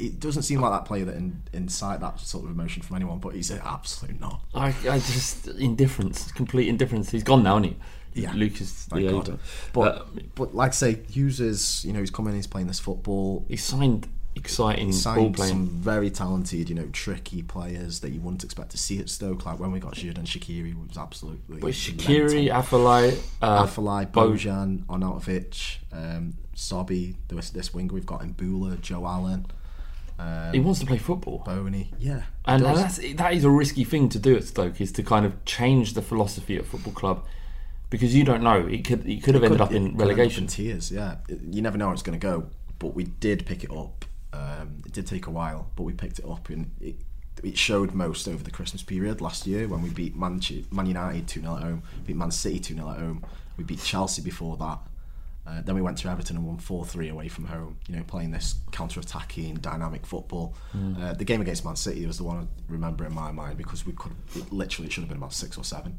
It 0.00 0.18
doesn't 0.18 0.42
seem 0.42 0.60
like 0.60 0.72
that 0.72 0.84
player 0.86 1.04
that 1.04 1.14
in, 1.14 1.40
incite 1.52 2.00
that 2.00 2.18
sort 2.18 2.44
of 2.46 2.50
emotion 2.50 2.82
from 2.82 2.96
anyone, 2.96 3.20
but 3.20 3.34
he's 3.36 3.52
an 3.52 3.60
absolute 3.64 4.18
not. 4.20 4.40
I, 4.54 4.68
I 4.90 4.98
just 4.98 5.46
indifference, 5.46 6.32
complete 6.32 6.66
indifference. 6.68 7.10
He's 7.12 7.22
gone 7.22 7.44
now, 7.44 7.58
isn't 7.58 7.76
he? 8.14 8.22
Yeah. 8.22 8.32
Lucas. 8.34 8.86
Thank 8.90 9.04
yeah, 9.04 9.10
God. 9.12 9.38
But, 9.72 10.34
but 10.34 10.52
like 10.54 10.70
I 10.70 10.74
say, 10.74 11.02
users, 11.10 11.84
you 11.84 11.92
know, 11.92 12.00
he's 12.00 12.10
coming, 12.10 12.34
he's 12.34 12.48
playing 12.48 12.66
this 12.66 12.80
football. 12.80 13.44
he 13.48 13.56
signed 13.56 14.08
exciting 14.36 14.90
ball 14.90 15.32
playing. 15.32 15.34
some 15.34 15.68
very 15.68 16.10
talented, 16.10 16.68
you 16.68 16.74
know, 16.74 16.88
tricky 16.92 17.42
players 17.42 18.00
that 18.00 18.10
you 18.10 18.20
wouldn't 18.20 18.44
expect 18.44 18.70
to 18.70 18.78
see 18.78 18.98
at 19.00 19.08
Stoke. 19.08 19.46
Like 19.46 19.58
when 19.58 19.72
we 19.72 19.80
got 19.80 19.94
Xherdan 19.94 20.24
Shaqiri 20.24 20.70
it 20.70 20.76
was 20.88 20.96
absolutely. 20.96 21.58
But 21.58 21.72
Shaqiri, 21.72 22.50
Afellay, 22.50 23.18
uh, 23.42 23.64
Afellay, 23.64 24.10
Bojan, 24.10 24.84
Arnautovic, 24.86 25.78
um, 25.92 26.34
Sobhi, 26.54 27.16
this, 27.28 27.50
this 27.50 27.72
winger 27.74 27.94
we've 27.94 28.06
got 28.06 28.20
Imbula, 28.20 28.80
Joe 28.80 29.06
Allen, 29.06 29.46
um, 30.18 30.52
he 30.52 30.60
wants 30.60 30.80
to 30.80 30.86
play 30.86 30.98
football. 30.98 31.42
Boney. 31.44 31.92
Yeah. 31.98 32.22
And, 32.46 32.64
that's 32.64 32.98
that 33.14 33.34
is 33.34 33.44
a 33.44 33.50
risky 33.50 33.84
thing 33.84 34.08
to 34.10 34.18
do 34.18 34.36
at 34.36 34.44
Stoke 34.44 34.80
is 34.80 34.92
to 34.92 35.02
kind 35.02 35.26
of 35.26 35.44
change 35.44 35.94
the 35.94 36.02
philosophy 36.02 36.56
of 36.56 36.66
football 36.66 36.92
club 36.92 37.26
because 37.90 38.14
you 38.14 38.24
don't 38.24 38.42
know 38.42 38.66
it 38.66 38.84
could 38.84 39.06
it 39.06 39.22
could 39.22 39.34
have 39.34 39.44
ended 39.44 39.58
Could- 39.58 39.64
up 39.64 39.72
in 39.72 39.82
could 39.82 39.90
end 39.92 39.94
up 39.94 40.00
relegation. 40.00 40.46
tears, 40.46 40.90
yeah. 40.90 41.16
You 41.28 41.60
never 41.62 41.76
know 41.76 41.86
how 41.88 41.92
it's 41.92 42.02
going 42.02 42.18
to 42.18 42.22
go, 42.24 42.46
but 42.78 42.94
we 42.94 43.04
did 43.04 43.44
pick 43.46 43.62
it 43.64 43.70
up. 43.70 44.04
Um, 44.36 44.82
it 44.84 44.92
did 44.92 45.06
take 45.06 45.26
a 45.26 45.30
while, 45.30 45.70
but 45.76 45.84
we 45.84 45.92
picked 45.92 46.18
it 46.18 46.26
up, 46.28 46.48
and 46.50 46.70
it, 46.80 46.96
it 47.42 47.56
showed 47.56 47.94
most 47.94 48.28
over 48.28 48.42
the 48.42 48.50
Christmas 48.50 48.82
period 48.82 49.20
last 49.20 49.46
year 49.46 49.66
when 49.68 49.82
we 49.82 49.90
beat 49.90 50.16
Man, 50.16 50.40
Man 50.70 50.86
United 50.86 51.26
2 51.28 51.40
0 51.40 51.56
at 51.56 51.62
home, 51.62 51.82
beat 52.06 52.16
Man 52.16 52.30
City 52.30 52.58
2 52.58 52.74
0 52.74 52.90
at 52.90 52.98
home, 52.98 53.24
we 53.56 53.64
beat 53.64 53.82
Chelsea 53.82 54.22
before 54.22 54.56
that. 54.58 54.78
Uh, 55.46 55.62
then 55.62 55.76
we 55.76 55.80
went 55.80 55.96
to 55.96 56.08
Everton 56.08 56.36
and 56.36 56.44
won 56.44 56.58
4 56.58 56.84
3 56.84 57.08
away 57.08 57.28
from 57.28 57.44
home, 57.44 57.78
you 57.88 57.96
know, 57.96 58.02
playing 58.02 58.32
this 58.32 58.56
counter 58.72 58.98
attacking, 58.98 59.54
dynamic 59.56 60.04
football. 60.04 60.54
Uh, 61.00 61.14
the 61.14 61.24
game 61.24 61.40
against 61.40 61.64
Man 61.64 61.76
City 61.76 62.04
was 62.04 62.18
the 62.18 62.24
one 62.24 62.36
I 62.36 62.72
remember 62.72 63.06
in 63.06 63.14
my 63.14 63.30
mind 63.30 63.56
because 63.56 63.86
we 63.86 63.92
could, 63.92 64.12
it 64.34 64.52
literally, 64.52 64.88
it 64.88 64.92
should 64.92 65.02
have 65.02 65.08
been 65.08 65.18
about 65.18 65.32
six 65.32 65.56
or 65.56 65.62
seven. 65.64 65.98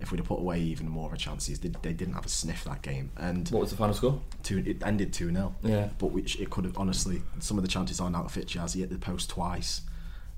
If 0.00 0.12
we'd 0.12 0.18
have 0.18 0.28
put 0.28 0.38
away 0.38 0.60
even 0.60 0.88
more 0.88 1.08
of 1.08 1.12
a 1.12 1.16
chances, 1.16 1.58
they, 1.58 1.70
they 1.82 1.92
didn't 1.92 2.14
have 2.14 2.24
a 2.24 2.28
sniff 2.28 2.62
that 2.64 2.82
game. 2.82 3.10
And 3.16 3.48
What 3.48 3.62
was 3.62 3.70
the 3.70 3.76
final 3.76 3.94
score? 3.94 4.20
two, 4.44 4.62
it 4.64 4.82
ended 4.84 5.12
2 5.12 5.32
0. 5.32 5.54
Yeah. 5.62 5.88
But 5.98 6.08
which 6.12 6.38
it 6.40 6.50
could 6.50 6.64
have, 6.64 6.78
honestly, 6.78 7.22
some 7.40 7.58
of 7.58 7.62
the 7.64 7.68
chances 7.68 8.00
are 8.00 8.08
now 8.10 8.22
to 8.22 8.28
Fitch 8.28 8.56
as 8.56 8.74
he 8.74 8.80
hit 8.80 8.90
the 8.90 8.98
post 8.98 9.28
twice. 9.30 9.80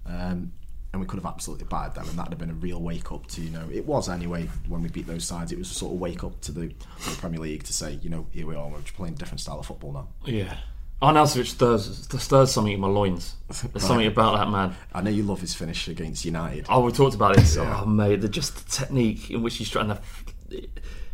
Um, 0.06 0.52
and 0.92 1.00
we 1.00 1.06
could 1.06 1.18
have 1.22 1.26
absolutely 1.26 1.66
battered 1.66 1.94
them, 1.94 2.08
and 2.08 2.18
that'd 2.18 2.32
have 2.32 2.38
been 2.38 2.50
a 2.50 2.54
real 2.54 2.80
wake 2.80 3.12
up 3.12 3.26
to, 3.28 3.40
you 3.40 3.50
know, 3.50 3.68
it 3.72 3.86
was 3.86 4.08
anyway 4.08 4.48
when 4.66 4.82
we 4.82 4.88
beat 4.88 5.06
those 5.06 5.24
sides. 5.24 5.52
It 5.52 5.58
was 5.58 5.70
a 5.70 5.74
sort 5.74 5.92
of 5.92 6.00
wake 6.00 6.24
up 6.24 6.40
to 6.40 6.52
the, 6.52 6.68
to 6.68 7.10
the 7.10 7.16
Premier 7.20 7.38
League 7.38 7.62
to 7.64 7.72
say, 7.72 8.00
you 8.02 8.10
know, 8.10 8.26
here 8.32 8.44
we 8.46 8.56
are, 8.56 8.66
we're 8.68 8.78
playing 8.96 9.14
a 9.14 9.16
different 9.16 9.40
style 9.40 9.60
of 9.60 9.66
football 9.66 9.92
now. 9.92 10.08
Yeah. 10.24 10.56
Arnautovic 11.02 11.46
stirs 11.46 12.08
stirs 12.22 12.50
something 12.52 12.72
in 12.74 12.80
my 12.80 12.88
loins. 12.88 13.34
There's 13.72 13.84
something 13.86 14.06
about 14.06 14.36
that 14.36 14.50
man. 14.50 14.74
I 14.92 15.00
know 15.00 15.10
you 15.10 15.22
love 15.22 15.40
his 15.40 15.54
finish 15.54 15.88
against 15.88 16.24
United. 16.24 16.66
Oh, 16.68 16.80
we 16.84 16.92
talked 16.92 17.14
about 17.14 17.36
this. 17.36 17.56
Yeah. 17.56 17.80
Oh, 17.82 17.86
mate, 17.86 18.20
the 18.20 18.28
just 18.28 18.56
the 18.56 18.70
technique 18.70 19.30
in 19.30 19.42
which 19.42 19.56
he's 19.56 19.70
trying 19.70 19.88
to. 19.88 20.00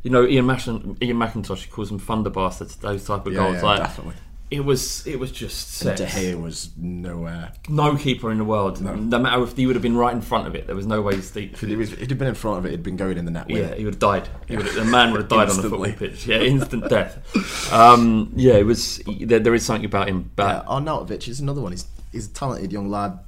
You 0.03 0.11
know, 0.11 0.25
Ian, 0.27 0.47
Macin, 0.47 0.97
Ian 1.03 1.17
McIntosh 1.19 1.65
he 1.65 1.71
calls 1.71 1.89
them 1.89 1.99
thunder 1.99 2.31
bastards. 2.31 2.77
Those 2.77 3.05
type 3.05 3.27
of 3.27 3.33
Yeah, 3.33 3.39
goals. 3.41 3.57
yeah, 3.57 3.63
like, 3.63 3.79
definitely. 3.81 4.15
It 4.49 4.65
was. 4.65 5.05
It 5.07 5.19
was 5.19 5.33
just 5.33 5.73
sex. 5.73 6.01
De 6.01 6.07
Gea 6.07 6.41
was 6.41 6.71
nowhere. 6.77 7.53
No 7.69 7.97
keeper 7.97 8.31
in 8.31 8.39
the 8.39 8.45
world. 8.45 8.81
No. 8.81 9.19
matter 9.19 9.43
if 9.43 9.57
he 9.57 9.67
would 9.67 9.75
have 9.75 9.83
been 9.83 9.97
right 9.97 10.15
in 10.15 10.21
front 10.21 10.47
of 10.47 10.55
it, 10.55 10.69
there 10.69 10.77
was 10.77 10.87
no 10.87 11.03
way 11.03 11.21
Steve. 11.21 11.55
If 11.55 11.61
he'd, 11.61 11.81
if 11.81 11.99
he'd 11.99 12.17
been 12.17 12.29
in 12.29 12.35
front 12.35 12.59
of 12.59 12.67
it, 12.67 12.69
it'd 12.69 12.85
been 12.85 12.97
going 12.97 13.19
in 13.19 13.25
the 13.25 13.33
net. 13.33 13.51
Yeah, 13.51 13.59
it. 13.59 13.79
he 13.79 13.85
would 13.85 13.95
have 13.95 14.01
died. 14.01 14.29
He 14.47 14.57
would 14.57 14.67
have, 14.67 14.75
the 14.77 14.85
man 14.85 15.11
would 15.11 15.23
have 15.23 15.29
died 15.29 15.51
on 15.51 15.57
the 15.57 15.63
football 15.63 15.93
pitch. 15.93 16.27
Yeah, 16.27 16.39
instant 16.39 16.89
death. 16.89 17.73
Um, 17.73 18.33
yeah, 18.37 18.55
it 18.55 18.67
was. 18.67 19.01
There, 19.21 19.41
there 19.41 19.55
is 19.55 19.67
something 19.67 19.85
about 19.85 20.09
him. 20.09 20.31
Yeah, 20.39 20.63
But 20.63 20.67
Arnautovic 20.67 21.27
is 21.27 21.41
another 21.41 21.61
one. 21.61 21.73
He's 21.73 21.87
he's 22.13 22.29
a 22.29 22.33
talented 22.33 22.71
young 22.71 22.89
lad. 22.89 23.19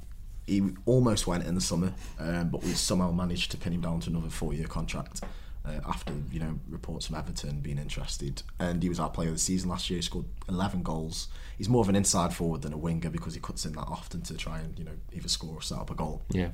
He 0.47 0.63
almost 0.85 1.27
went 1.27 1.45
in 1.45 1.53
the 1.53 1.61
summer, 1.61 1.93
um, 2.17 2.49
but 2.49 2.63
we 2.63 2.71
somehow 2.71 3.11
managed 3.11 3.51
to 3.51 3.57
pin 3.57 3.73
him 3.73 3.81
down 3.81 3.99
to 3.99 4.09
another 4.09 4.29
four-year 4.29 4.65
contract 4.65 5.21
uh, 5.69 5.79
after 5.87 6.13
you 6.31 6.39
know 6.39 6.59
reports 6.67 7.05
from 7.07 7.15
Everton 7.15 7.61
being 7.61 7.77
interested. 7.77 8.41
And 8.59 8.81
he 8.83 8.89
was 8.89 8.99
our 8.99 9.09
player 9.09 9.29
of 9.29 9.35
the 9.35 9.39
season 9.39 9.69
last 9.69 9.89
year. 9.89 9.97
He 9.97 10.01
scored 10.01 10.25
11 10.47 10.83
goals. 10.83 11.27
He's 11.57 11.69
more 11.69 11.81
of 11.81 11.89
an 11.89 11.95
inside 11.95 12.33
forward 12.33 12.61
than 12.63 12.73
a 12.73 12.77
winger 12.77 13.09
because 13.09 13.33
he 13.33 13.39
cuts 13.39 13.65
in 13.65 13.73
that 13.73 13.87
often 13.87 14.21
to 14.23 14.33
try 14.35 14.59
and 14.59 14.77
you 14.79 14.85
know 14.85 14.97
either 15.13 15.27
score 15.29 15.55
or 15.55 15.61
set 15.61 15.77
up 15.77 15.91
a 15.91 15.95
goal. 15.95 16.23
yeah, 16.29 16.49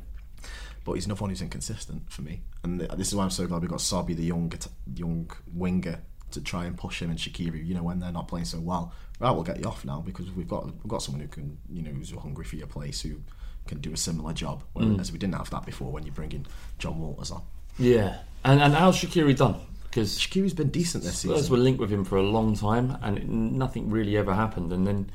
But 0.84 0.94
he's 0.94 1.06
another 1.06 1.22
one 1.22 1.30
who's 1.30 1.42
inconsistent 1.42 2.12
for 2.12 2.22
me, 2.22 2.42
and 2.64 2.82
this 2.82 3.08
is 3.10 3.16
why 3.16 3.24
I'm 3.24 3.30
so 3.30 3.48
glad 3.48 3.62
we 3.62 3.68
got 3.68 3.80
Sobhi, 3.80 4.16
the 4.16 4.24
young 4.24 4.52
young 4.96 5.30
winger, 5.54 6.02
to 6.32 6.42
try 6.42 6.66
and 6.66 6.78
push 6.78 7.02
him 7.02 7.10
and 7.10 7.20
Shaqiri. 7.20 7.66
You 7.66 7.74
know, 7.76 7.84
when 7.84 8.00
they're 8.00 8.12
not 8.12 8.28
playing 8.28 8.46
so 8.46 8.60
well, 8.60 8.94
right, 9.20 9.32
we'll 9.32 9.44
get 9.44 9.60
you 9.60 9.66
off 9.66 9.86
now 9.86 10.02
because 10.02 10.32
we've 10.32 10.48
got 10.48 10.66
we've 10.66 10.88
got 10.88 11.02
someone 11.02 11.22
who 11.22 11.28
can, 11.28 11.58
you 11.70 11.82
know, 11.82 11.92
who's 11.92 12.12
hungry 12.12 12.46
for 12.46 12.56
your 12.58 12.68
place, 12.68 13.02
who 13.02 13.22
can 13.68 13.80
do 13.80 13.92
a 13.94 13.98
similar 13.98 14.32
job. 14.34 14.64
Whereas 14.74 15.12
we 15.12 15.18
didn't 15.18 15.36
have 15.36 15.50
that 15.50 15.66
before 15.66 15.92
when 15.92 16.06
you 16.06 16.12
bring 16.12 16.32
in 16.34 16.46
John 16.78 17.00
Walters 17.00 17.32
on. 17.32 17.42
yeah. 17.80 18.18
And 18.46 18.62
and 18.62 18.74
how's 18.74 18.98
Shaqiri 18.98 19.36
done? 19.36 19.56
Because 19.84 20.18
Shaqiri's 20.18 20.54
been 20.54 20.70
decent 20.70 21.04
this 21.04 21.20
Spurs 21.20 21.36
season. 21.42 21.52
were 21.52 21.58
linked 21.64 21.80
with 21.80 21.90
him 21.90 22.06
for 22.06 22.18
a 22.18 22.24
long 22.24 22.56
time, 22.56 22.98
and 23.02 23.18
it, 23.18 23.28
nothing 23.28 23.90
really 23.90 24.16
ever 24.18 24.34
happened. 24.34 24.72
And 24.72 24.86
then 24.86 25.10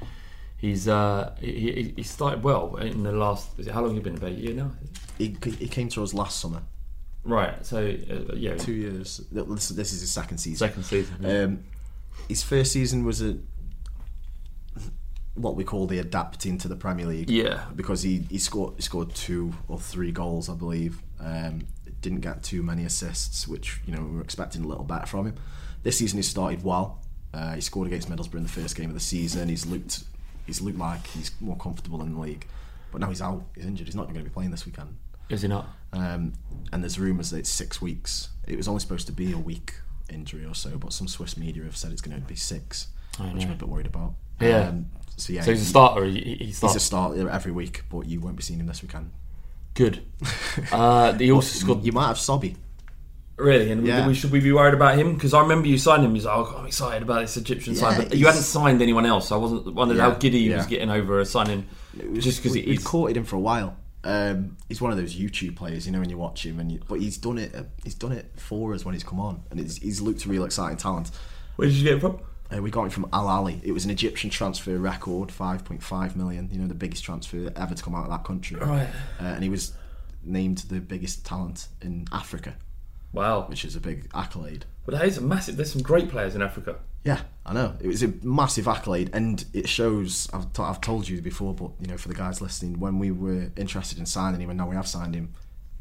he's 0.56 0.88
uh, 0.88 1.34
he, 1.40 1.92
he- 1.96 2.02
started 2.02 2.42
well 2.42 2.76
in 2.76 3.02
the 3.02 3.12
last. 3.12 3.58
Is 3.58 3.66
it, 3.68 3.72
how 3.74 3.80
long 3.82 3.90
have 3.90 3.96
you 3.96 4.02
been 4.02 4.16
about 4.16 4.32
a 4.32 4.34
year 4.34 4.54
now? 4.54 4.72
He, 5.18 5.36
he 5.58 5.68
came 5.68 5.88
to 5.90 6.02
us 6.02 6.12
last 6.14 6.40
summer, 6.40 6.62
Right. 7.24 7.64
So 7.64 7.78
uh, 7.78 8.34
yeah, 8.34 8.56
two 8.56 8.72
years. 8.72 9.20
This, 9.30 9.68
this 9.68 9.92
is 9.92 10.00
his 10.00 10.10
second 10.10 10.38
season. 10.38 10.66
second 10.68 10.82
season. 10.84 11.16
yeah. 11.20 11.42
Um, 11.44 11.64
his 12.28 12.42
first 12.42 12.72
season 12.72 13.04
was 13.04 13.22
a 13.22 13.36
what 15.34 15.54
we 15.56 15.64
call 15.64 15.86
the 15.86 15.98
adapting 15.98 16.58
to 16.58 16.68
the 16.68 16.76
Premier 16.76 17.06
League. 17.06 17.30
Yeah. 17.30 17.64
because 17.76 18.02
he, 18.02 18.24
he 18.30 18.38
scored 18.38 18.74
he 18.76 18.82
scored 18.82 19.14
two 19.14 19.52
or 19.68 19.78
three 19.78 20.10
goals, 20.12 20.48
I 20.48 20.54
believe. 20.54 21.00
Um, 21.20 21.66
didn't 22.00 22.20
get 22.20 22.42
too 22.42 22.62
many 22.62 22.84
assists, 22.84 23.46
which 23.46 23.80
you 23.86 23.94
know 23.94 24.02
we 24.02 24.16
were 24.16 24.22
expecting 24.22 24.64
a 24.64 24.66
little 24.66 24.84
better 24.84 25.06
from 25.06 25.26
him. 25.26 25.34
This 25.82 25.98
season 25.98 26.18
he 26.18 26.22
started 26.22 26.62
well. 26.64 27.00
Uh, 27.32 27.54
he 27.54 27.60
scored 27.60 27.86
against 27.86 28.10
Middlesbrough 28.10 28.34
in 28.34 28.42
the 28.42 28.48
first 28.48 28.76
game 28.76 28.90
of 28.90 28.94
the 28.94 29.00
season. 29.00 29.48
He's 29.48 29.66
looked 29.66 30.04
he's 30.46 30.60
looked 30.60 30.78
like 30.78 31.06
he's 31.08 31.30
more 31.40 31.56
comfortable 31.56 32.02
in 32.02 32.14
the 32.14 32.20
league, 32.20 32.46
but 32.90 33.00
now 33.00 33.08
he's 33.08 33.22
out. 33.22 33.44
He's 33.54 33.66
injured. 33.66 33.86
He's 33.86 33.96
not 33.96 34.04
going 34.04 34.16
to 34.16 34.22
be 34.24 34.30
playing 34.30 34.50
this 34.50 34.66
weekend. 34.66 34.96
Is 35.28 35.42
he 35.42 35.48
not? 35.48 35.68
Um, 35.92 36.32
and 36.72 36.82
there's 36.82 36.98
rumours 36.98 37.30
that 37.30 37.38
it's 37.38 37.50
six 37.50 37.80
weeks. 37.80 38.28
It 38.46 38.56
was 38.56 38.66
only 38.66 38.80
supposed 38.80 39.06
to 39.06 39.12
be 39.12 39.32
a 39.32 39.38
week 39.38 39.74
injury 40.08 40.44
or 40.44 40.54
so, 40.54 40.76
but 40.76 40.92
some 40.92 41.06
Swiss 41.06 41.36
media 41.36 41.62
have 41.64 41.76
said 41.76 41.92
it's 41.92 42.00
going 42.00 42.20
to 42.20 42.26
be 42.26 42.34
six, 42.34 42.88
I 43.18 43.24
which 43.32 43.44
I'm 43.44 43.52
a 43.52 43.54
bit 43.54 43.68
worried 43.68 43.86
about. 43.86 44.14
Yeah. 44.40 44.68
Um, 44.68 44.86
so 45.16 45.32
yeah, 45.32 45.42
So 45.42 45.52
he's 45.52 45.62
a 45.62 45.66
starter. 45.66 46.04
He, 46.04 46.20
he 46.20 46.46
He's 46.46 46.62
a 46.62 46.80
starter 46.80 47.28
every 47.28 47.52
week, 47.52 47.84
but 47.90 48.06
you 48.06 48.20
won't 48.20 48.36
be 48.36 48.42
seeing 48.42 48.58
him 48.58 48.66
this 48.66 48.82
weekend. 48.82 49.10
Good. 49.80 50.02
Uh, 50.72 51.14
he 51.14 51.32
also 51.32 51.58
scored 51.58 51.84
You 51.84 51.92
might 51.92 52.08
have 52.08 52.16
Sobhi. 52.18 52.54
really, 53.38 53.70
and 53.72 53.86
Yeah. 53.86 54.06
we, 54.06 54.12
should 54.14 54.30
we 54.30 54.40
be 54.40 54.52
worried 54.52 54.74
about 54.74 54.98
him? 54.98 55.14
Because 55.14 55.32
I 55.32 55.40
remember 55.40 55.68
you 55.68 55.78
signed 55.78 56.04
him. 56.04 56.14
He's 56.14 56.26
like, 56.26 56.36
oh, 56.36 56.56
I'm 56.58 56.66
excited 56.66 57.02
about 57.02 57.22
this 57.22 57.36
Egyptian 57.38 57.74
sign, 57.74 57.96
but 57.96 58.14
you 58.14 58.26
hadn't 58.26 58.42
signed 58.42 58.82
anyone 58.82 59.06
else. 59.06 59.28
So 59.28 59.36
I 59.36 59.38
wasn't 59.38 59.74
wondered 59.74 59.98
how 59.98 60.10
giddy 60.10 60.48
he 60.48 60.50
was 60.54 60.66
getting 60.66 60.90
over 60.90 61.18
a 61.20 61.24
signing, 61.24 61.66
just 62.18 62.38
because 62.42 62.52
we, 62.52 62.60
he's 62.60 62.68
we'd 62.80 62.84
courted 62.84 63.16
him 63.16 63.24
for 63.24 63.36
a 63.36 63.40
while. 63.40 63.74
Um, 64.04 64.56
he's 64.68 64.80
one 64.82 64.92
of 64.92 64.98
those 64.98 65.14
YouTube 65.14 65.56
players, 65.56 65.86
you 65.86 65.92
know, 65.92 66.00
when 66.00 66.10
you 66.10 66.18
watch 66.18 66.44
him, 66.44 66.60
and 66.60 66.70
you, 66.72 66.80
but 66.86 67.00
he's 67.00 67.16
done 67.16 67.38
it. 67.38 67.54
Uh, 67.54 67.62
he's 67.84 67.94
done 67.94 68.12
it 68.12 68.30
for 68.36 68.74
us 68.74 68.84
when 68.84 68.92
he's 68.94 69.04
come 69.04 69.20
on, 69.20 69.42
and 69.50 69.58
he's, 69.60 69.78
he's 69.78 70.00
looked 70.02 70.26
a 70.26 70.28
real 70.28 70.44
exciting 70.44 70.76
talent. 70.76 71.10
Where 71.56 71.68
did 71.68 71.76
you 71.76 71.84
get 71.84 71.94
it 71.96 72.00
from? 72.00 72.18
Uh, 72.52 72.60
we 72.62 72.70
got 72.70 72.84
him 72.84 72.90
from 72.90 73.06
Al 73.12 73.26
Ahly. 73.26 73.60
It 73.62 73.72
was 73.72 73.84
an 73.84 73.90
Egyptian 73.90 74.30
transfer 74.30 74.76
record, 74.78 75.30
five 75.30 75.64
point 75.64 75.82
five 75.82 76.16
million. 76.16 76.48
You 76.52 76.58
know, 76.58 76.66
the 76.66 76.74
biggest 76.74 77.04
transfer 77.04 77.50
ever 77.56 77.74
to 77.74 77.82
come 77.82 77.94
out 77.94 78.04
of 78.04 78.10
that 78.10 78.24
country. 78.24 78.56
Right. 78.58 78.88
Uh, 79.20 79.24
and 79.24 79.42
he 79.42 79.48
was 79.48 79.72
named 80.24 80.58
the 80.68 80.80
biggest 80.80 81.24
talent 81.24 81.68
in 81.80 82.06
Africa, 82.12 82.54
Wow. 83.12 83.42
which 83.48 83.64
is 83.64 83.76
a 83.76 83.80
big 83.80 84.08
accolade. 84.14 84.64
But 84.84 84.94
that 84.98 85.04
is 85.06 85.18
a 85.18 85.20
massive. 85.20 85.56
There's 85.56 85.72
some 85.72 85.82
great 85.82 86.08
players 86.10 86.34
in 86.34 86.42
Africa. 86.42 86.76
Yeah, 87.04 87.20
I 87.46 87.54
know. 87.54 87.76
It 87.80 87.86
was 87.86 88.02
a 88.02 88.12
massive 88.22 88.68
accolade, 88.68 89.10
and 89.14 89.42
it 89.54 89.68
shows. 89.68 90.28
I've, 90.34 90.52
t- 90.52 90.62
I've 90.62 90.80
told 90.82 91.08
you 91.08 91.22
before, 91.22 91.54
but 91.54 91.70
you 91.80 91.86
know, 91.86 91.96
for 91.96 92.08
the 92.08 92.14
guys 92.14 92.40
listening, 92.42 92.78
when 92.80 92.98
we 92.98 93.10
were 93.10 93.50
interested 93.56 93.98
in 93.98 94.04
signing 94.06 94.40
him, 94.40 94.50
and 94.50 94.58
now 94.58 94.68
we 94.68 94.76
have 94.76 94.86
signed 94.86 95.14
him, 95.14 95.32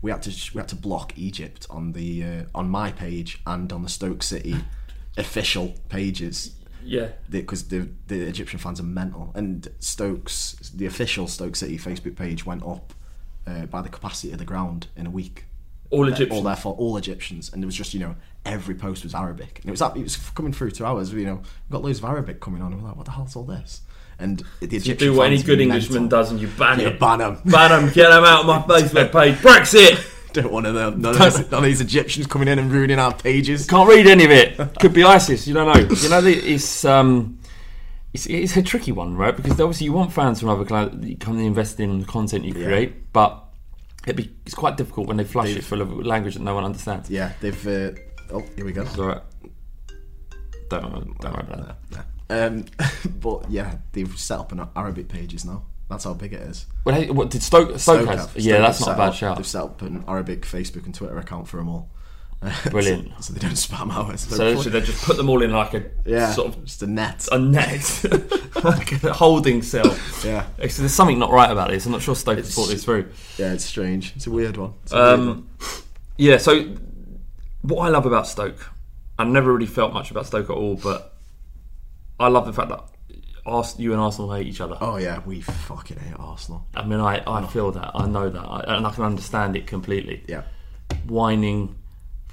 we 0.02 0.12
had 0.12 0.22
to 0.24 0.52
we 0.54 0.60
had 0.60 0.70
to 0.70 0.76
block 0.78 1.18
Egypt 1.18 1.66
on 1.70 1.92
the 1.94 2.24
uh, 2.24 2.44
on 2.56 2.70
my 2.70 2.92
page 2.92 3.42
and 3.48 3.74
on 3.74 3.82
the 3.84 3.90
Stoke 3.90 4.24
City 4.24 4.56
official 5.18 5.74
pages 5.90 6.56
Yeah. 6.84 7.10
because 7.30 7.68
the, 7.68 7.89
the 8.08 8.22
Egyptian 8.22 8.60
fans 8.60 8.80
are 8.80 8.84
mental. 8.84 9.32
And 9.36 9.68
Stokes, 9.80 10.72
the 10.76 10.86
official 10.86 11.28
Stoke 11.28 11.56
City 11.56 11.78
Facebook 11.78 12.15
page 12.15 12.46
went 12.46 12.63
up 12.65 12.94
uh, 13.48 13.65
by 13.65 13.82
the 13.82 13.89
capacity 13.89 14.32
of 14.32 14.39
the 14.39 14.46
ground 14.46 14.88
in 14.96 15.06
a 15.06 15.10
week. 15.10 15.46
All 15.92 16.08
Egyptians? 16.08 16.32
all 16.32 16.44
therefore 16.44 16.76
all 16.76 16.98
Egyptians, 16.98 17.52
and 17.52 17.63
it 17.63 17.65
was 17.65 17.74
just 17.76 17.96
you 17.96 18.00
know 18.00 18.15
every 18.46 18.76
post 18.76 19.04
was 19.04 19.15
Arabic, 19.15 19.58
and 19.63 19.70
it 19.70 19.72
was 19.72 19.82
it 19.82 20.04
was 20.04 20.18
coming 20.36 20.54
through 20.54 20.70
to 20.70 20.86
ours. 20.86 21.12
You 21.12 21.26
know, 21.26 21.36
we've 21.38 21.72
got 21.72 21.82
loads 21.84 21.98
of 21.98 22.06
Arabic 22.06 22.39
coming 22.39 22.62
on, 22.62 22.72
and 22.74 22.80
we're 22.84 22.89
like, 22.89 22.96
what 22.98 23.06
the 23.08 23.12
hell's 23.13 23.36
all 23.36 23.42
this? 23.44 23.82
And 24.20 24.38
the 24.60 24.68
You 24.68 24.78
Egyptian 24.78 24.98
do 24.98 25.18
what 25.18 25.26
any 25.32 25.42
good 25.42 25.60
Englishman 25.60 26.04
mental. 26.04 26.20
does, 26.20 26.30
and 26.30 26.39
you 26.39 26.48
ban 26.60 26.80
You 26.80 26.89
it. 26.89 27.00
ban 27.00 27.22
'em. 27.22 27.42
Ban 27.44 27.72
'em, 27.72 27.92
Get 27.92 28.10
them 28.12 28.24
out 28.24 28.42
of 28.42 28.46
my 28.46 28.62
Facebook 28.80 29.12
page. 29.12 29.36
Brexit. 29.38 29.98
Don't 30.34 30.52
want 30.52 30.65
to 30.65 30.74
know 30.74 30.89
none 30.92 31.15
of, 31.15 31.34
these, 31.34 31.52
none 31.52 31.63
of 31.63 31.63
these 31.63 31.82
Egyptians 31.82 32.28
coming 32.28 32.48
in 32.48 32.60
and 32.60 32.72
ruining 32.72 33.00
our 33.00 33.13
pages. 33.13 33.65
Can't 33.65 33.89
read 33.89 34.06
any 34.06 34.26
of 34.26 34.32
it. 34.32 34.58
Could 34.80 34.94
be 34.94 35.04
ISIS. 35.04 35.48
You 35.48 35.56
don't 35.56 35.74
know. 35.74 35.96
You 35.96 36.10
know, 36.10 36.22
it's 36.24 36.86
um, 36.86 37.39
it's, 38.13 38.26
it's 38.26 38.56
a 38.58 38.63
tricky 38.63 38.92
one, 38.92 39.15
right? 39.15 39.36
Because 39.36 39.60
obviously 39.60 39.86
you 39.86 39.94
want 39.94 40.13
fans 40.13 40.39
from 40.39 40.50
other 40.50 40.65
clubs 40.65 41.00
that 41.00 41.20
come 41.20 41.38
and 41.38 41.46
invest 41.46 41.80
in 41.80 42.00
the 42.00 42.06
content 42.06 42.46
you 42.46 42.54
create, 42.54 43.12
but 43.13 43.44
it'd 44.06 44.15
be, 44.15 44.32
it's 44.46 44.56
quite 44.56 44.78
difficult 44.78 45.08
when 45.08 45.18
they 45.18 45.24
flush 45.24 45.50
it 45.50 45.63
full 45.63 45.82
of 45.82 45.92
language 46.06 46.36
that 46.36 46.42
no 46.42 46.56
one 46.56 46.63
understands. 46.63 47.10
Yeah, 47.10 47.34
they've. 47.39 47.68
Uh, 47.68 47.92
oh, 48.32 48.44
here 48.56 48.65
we 48.65 48.72
go. 48.72 48.82
It's 48.82 48.98
all 48.98 49.08
right. 49.08 49.22
Don't, 50.70 51.20
don't 51.20 51.34
worry 51.34 51.46
about 51.48 51.76
that. 51.92 52.06
Um, 52.30 52.65
but 53.20 53.50
yeah, 53.50 53.78
they've 53.92 54.18
set 54.20 54.39
up 54.39 54.52
an 54.52 54.68
Arabic 54.76 55.08
pages 55.08 55.46
now. 55.46 55.63
That's 55.89 56.04
how 56.04 56.13
big 56.13 56.34
it 56.34 56.41
is. 56.41 56.65
Well, 56.86 56.95
hey, 56.95 57.10
what 57.10 57.30
did 57.32 57.41
Stoke? 57.41 57.78
Stoke, 57.80 58.08
has? 58.08 58.28
have- 58.28 58.38
yeah, 58.38 58.54
Stoke 58.56 58.62
that's 58.67 58.80
not 58.82 58.89
a 58.89 58.97
bad 58.97 59.10
up- 59.10 59.15
shout. 59.15 59.38
They've 59.38 59.47
set 59.47 59.63
up 59.63 59.82
an 59.82 60.04
Arabic 60.08 60.41
Facebook 60.43 60.86
and 60.86 60.93
Twitter 60.93 61.17
account 61.17 61.47
for 61.47 61.58
them 61.58 61.67
all. 61.69 61.89
so- 62.63 62.69
Brilliant. 62.69 63.12
so, 63.23 63.34
they 63.34 63.39
don't 63.39 63.54
spam 63.54 63.91
ours. 63.91 64.21
So 64.21 64.38
they 64.38 64.62
should 64.62 64.71
they 64.71 64.82
just 64.82 65.04
put 65.04 65.17
them 65.17 65.30
all 65.30 65.41
in 65.41 65.52
like 65.52 65.73
a 65.73 65.84
yeah, 66.06 66.32
sort 66.32 66.49
of 66.56 66.63
just 66.63 66.84
a 66.84 66.88
net. 66.88 67.28
a 67.32 67.39
net, 67.39 68.06
like 68.63 69.04
a 69.04 69.12
holding 69.13 69.62
cell. 69.63 69.97
Yeah. 70.23 70.45
So 70.69 70.84
there's 70.84 70.93
something 70.93 71.17
not 71.19 71.32
right 71.32 71.49
about 71.52 71.69
this. 71.69 71.86
I'm 71.86 71.91
not 71.91 72.02
sure 72.04 72.15
Stoke 72.15 72.38
have 72.38 72.47
thought 72.47 72.67
this 72.69 72.84
through. 72.86 73.10
Yeah, 73.38 73.54
it's 73.54 73.65
strange. 73.65 74.13
It's 74.15 74.28
a 74.28 74.32
weird 74.32 74.58
one. 74.58 74.73
It's 74.84 74.93
a 74.93 74.95
weird 74.95 75.19
one. 75.19 75.28
Um, 75.30 75.49
yeah. 76.17 76.38
So 76.38 76.75
what 77.63 77.86
I 77.86 77.89
love 77.89 78.06
about 78.06 78.28
Stoke, 78.28 78.71
I 79.17 79.23
never 79.25 79.52
really 79.52 79.65
felt 79.65 79.91
much 79.91 80.12
about 80.12 80.28
Stoke 80.28 80.49
at 80.52 80.56
all, 80.56 80.75
but 80.75 81.15
I 82.19 82.28
love 82.28 82.45
the 82.45 82.54
fact 82.54 82.69
that 82.69 82.84
You 83.78 83.92
and 83.94 84.02
Arsenal 84.02 84.34
hate 84.34 84.48
each 84.48 84.62
other. 84.62 84.78
Oh 84.82 84.98
yeah, 84.98 85.22
we 85.26 85.42
fucking 85.42 85.98
hate 85.98 86.16
Arsenal. 86.18 86.66
I 86.76 86.86
mean, 86.86 87.00
I, 87.00 87.22
I 87.28 87.46
feel 87.48 87.72
that. 87.72 87.92
I 87.96 88.08
know 88.08 88.30
that. 88.30 88.40
I, 88.42 88.76
and 88.78 88.86
I 88.88 88.92
can 88.92 89.04
understand 89.04 89.56
it 89.56 89.68
completely. 89.68 90.24
Yeah, 90.28 90.44
Whining, 91.08 91.76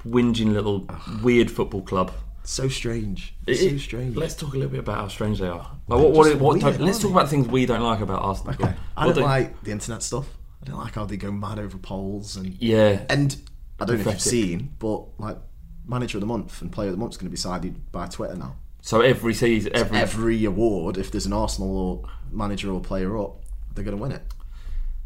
whinging 0.05 0.53
little 0.53 0.87
weird 1.23 1.49
football 1.51 1.81
club. 1.81 2.11
so 2.43 2.67
strange. 2.69 3.33
It- 3.45 3.57
so 3.71 3.77
strange. 3.77 4.15
Let's 4.15 4.35
talk 4.35 4.53
a 4.53 4.57
little 4.57 4.69
bit 4.71 4.79
about 4.79 4.97
how 4.97 5.07
strange 5.07 5.39
they 5.39 5.47
are. 5.47 5.69
Like, 5.87 5.99
what, 6.01 6.11
what, 6.11 6.27
just 6.29 6.39
what, 6.39 6.53
weird, 6.53 6.63
let's 6.63 6.79
aren't 6.81 6.93
talk 6.95 7.01
they? 7.01 7.09
about 7.11 7.29
things 7.29 7.47
we 7.47 7.65
don't 7.65 7.81
like 7.83 7.99
about 8.01 8.21
Arsenal. 8.21 8.53
Okay. 8.53 8.73
I 8.95 9.05
What 9.05 9.15
don't 9.15 9.23
do- 9.23 9.29
like 9.29 9.63
the 9.63 9.71
internet 9.71 10.03
stuff. 10.03 10.27
I 10.61 10.65
don't 10.69 10.79
like 10.79 10.95
how 10.95 11.05
they 11.05 11.17
go 11.17 11.31
mad 11.31 11.59
over 11.59 11.77
polls 11.77 12.35
and 12.35 12.55
Yeah. 12.61 13.01
And 13.09 13.35
I 13.79 13.85
don't 13.85 13.95
know 13.97 14.01
if 14.01 14.05
you've 14.07 14.21
seen, 14.21 14.73
but 14.79 15.19
like 15.19 15.37
manager 15.85 16.17
of 16.17 16.21
the 16.21 16.27
month 16.27 16.61
and 16.61 16.71
player 16.71 16.89
of 16.89 16.93
the 16.95 16.99
month 16.99 17.11
is 17.13 17.17
going 17.17 17.27
to 17.27 17.29
be 17.31 17.35
decided 17.35 17.91
by 17.91 18.07
Twitter 18.07 18.35
now. 18.35 18.55
So 18.81 19.01
every 19.01 19.33
season, 19.33 19.71
every, 19.75 19.97
Every 19.97 20.45
award, 20.45 20.97
if 20.97 21.11
there's 21.11 21.25
an 21.25 21.33
Arsenal 21.33 21.75
or 21.77 22.09
manager 22.31 22.71
or 22.71 22.79
player 22.79 23.17
up, 23.17 23.35
they're 23.73 23.83
going 23.83 23.97
to 23.97 24.01
win 24.01 24.11
it. 24.13 24.21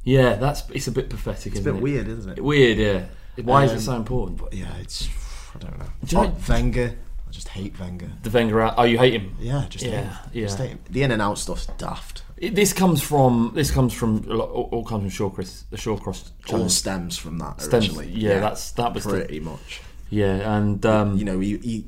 yeah, 0.04 0.36
that's 0.36 0.64
it's 0.70 0.88
a 0.88 0.92
bit 0.92 1.10
pathetic. 1.10 1.54
It's 1.54 1.62
a 1.66 1.72
bit 1.74 1.82
weird, 1.82 2.08
isn't 2.08 2.38
it? 2.38 2.44
Weird, 2.44 2.78
yeah. 2.78 3.06
Why 3.44 3.64
is 3.66 3.72
Um, 3.72 3.78
it 3.78 3.82
so 3.82 3.96
important? 3.96 4.40
But 4.40 4.54
Yeah, 4.54 4.76
it's 4.78 5.08
I 5.56 5.60
don't 5.60 5.80
know. 5.80 5.86
Do 6.06 6.16
you 6.16 6.22
know- 6.22 6.34
Oh, 6.38 6.42
Wenger, 6.50 6.96
I 7.28 7.32
just 7.32 7.48
hate 7.50 7.80
Wenger. 7.80 8.12
The 8.24 8.30
Wenger 8.30 8.62
out. 8.62 8.76
Oh, 8.78 8.84
you 8.84 8.98
hate 8.98 9.14
him. 9.14 9.36
Yeah, 9.40 9.66
just 9.70 9.84
hate 9.86 9.94
Yeah, 9.94 10.02
him. 10.04 10.30
yeah. 10.34 10.46
Just 10.46 10.58
hate 10.60 10.70
him. 10.72 10.80
The 10.90 11.04
in 11.04 11.12
and 11.12 11.22
out 11.22 11.38
stuff's 11.40 11.66
daft. 11.78 12.24
It- 12.38 12.56
this 12.56 12.74
comes 12.74 13.02
from 13.02 13.52
this 13.56 13.72
comes 13.72 13.94
from 13.94 14.22
lot, 14.24 14.50
all, 14.50 14.70
all 14.72 14.84
comes 14.84 15.16
from 15.16 15.30
Shawcross, 15.32 15.64
the 15.70 15.78
Shawcross 15.78 16.30
All 16.52 16.70
stems 16.70 17.18
from 17.18 17.38
that 17.40 17.62
Stems- 17.62 17.86
originally. 17.88 18.10
yeah, 18.14 18.40
that's- 18.40 18.72
that 18.72 18.94
was 18.94 19.04
the- 19.06 19.10
pretty 19.12 19.40
much. 19.40 19.82
Yeah, 20.10 20.58
and 20.58 20.86
um, 20.86 21.18
You 21.18 21.26
know, 21.26 21.40
he, 21.40 21.58
he 21.58 21.86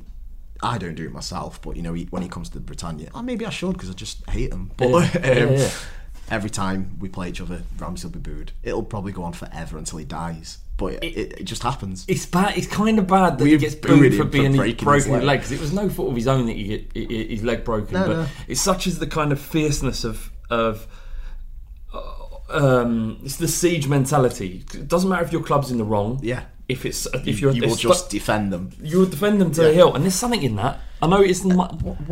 I 0.64 0.78
don't 0.78 0.94
do 0.94 1.04
it 1.04 1.12
myself, 1.12 1.60
but 1.62 1.76
you 1.76 1.82
know, 1.82 1.92
he, 1.92 2.04
when 2.10 2.22
he 2.22 2.28
comes 2.28 2.48
to 2.50 2.54
the 2.54 2.60
Britannia, 2.60 3.10
oh, 3.14 3.22
maybe 3.22 3.44
I 3.46 3.50
should 3.50 3.74
because 3.74 3.90
I 3.90 3.92
just 3.92 4.28
hate 4.30 4.52
him. 4.52 4.70
But 4.76 4.88
Yeah, 5.14 5.44
um, 5.44 5.52
yeah, 5.52 5.70
every 6.30 6.50
time 6.50 6.96
we 6.98 7.08
play 7.08 7.28
each 7.28 7.40
other, 7.40 7.62
Ramsey 7.78 8.06
will 8.06 8.12
be 8.12 8.20
booed. 8.20 8.52
It'll 8.62 8.82
probably 8.82 9.12
go 9.12 9.22
on 9.24 9.32
forever 9.32 9.78
until 9.78 9.98
he 9.98 10.04
dies. 10.04 10.58
But 10.76 10.94
it, 10.94 11.04
it, 11.04 11.40
it 11.40 11.44
just 11.44 11.62
happens. 11.62 12.04
it's 12.08 12.26
bad. 12.26 12.58
It's 12.58 12.66
kind 12.66 12.98
of 12.98 13.06
bad 13.06 13.38
that 13.38 13.44
he 13.44 13.52
We've 13.52 13.60
gets 13.60 13.76
booed 13.76 14.12
for 14.12 14.24
for 14.24 14.28
being 14.28 14.56
breaking 14.56 14.84
broken 14.84 15.12
his 15.12 15.22
leg. 15.22 15.38
because 15.38 15.52
it 15.52 15.60
was 15.60 15.72
no 15.72 15.88
fault 15.88 16.10
of 16.10 16.16
his 16.16 16.26
own 16.26 16.46
that 16.46 16.56
he 16.56 16.64
get 16.64 16.96
his 16.96 17.44
leg 17.44 17.62
broken. 17.64 17.92
No, 17.92 18.06
but 18.06 18.12
no. 18.12 18.26
it's 18.48 18.60
such 18.60 18.88
as 18.88 18.98
the 18.98 19.06
kind 19.06 19.30
of 19.30 19.40
fierceness 19.40 20.02
of 20.02 20.32
of 20.50 20.88
um, 22.50 23.18
it's 23.24 23.36
the 23.36 23.48
siege 23.48 23.88
mentality. 23.88 24.64
It 24.74 24.88
doesn't 24.88 25.08
matter 25.08 25.24
if 25.24 25.32
your 25.32 25.42
club's 25.42 25.70
in 25.70 25.78
the 25.78 25.84
wrong. 25.84 26.20
Yeah. 26.22 26.44
If 26.74 26.84
it's 26.86 27.06
if 27.26 27.40
you're 27.40 27.52
you 27.52 27.62
will 27.68 27.76
just 27.76 28.10
defend 28.10 28.52
them. 28.52 28.70
you 28.82 28.98
will 29.00 29.06
defend 29.06 29.40
them 29.40 29.50
to 29.52 29.62
the 29.62 29.72
hill, 29.72 29.94
and 29.94 30.02
there's 30.04 30.14
something 30.14 30.42
in 30.42 30.56
that. 30.56 30.80
I 31.00 31.06
know 31.06 31.20
it's 31.20 31.44
mu- 31.44 31.54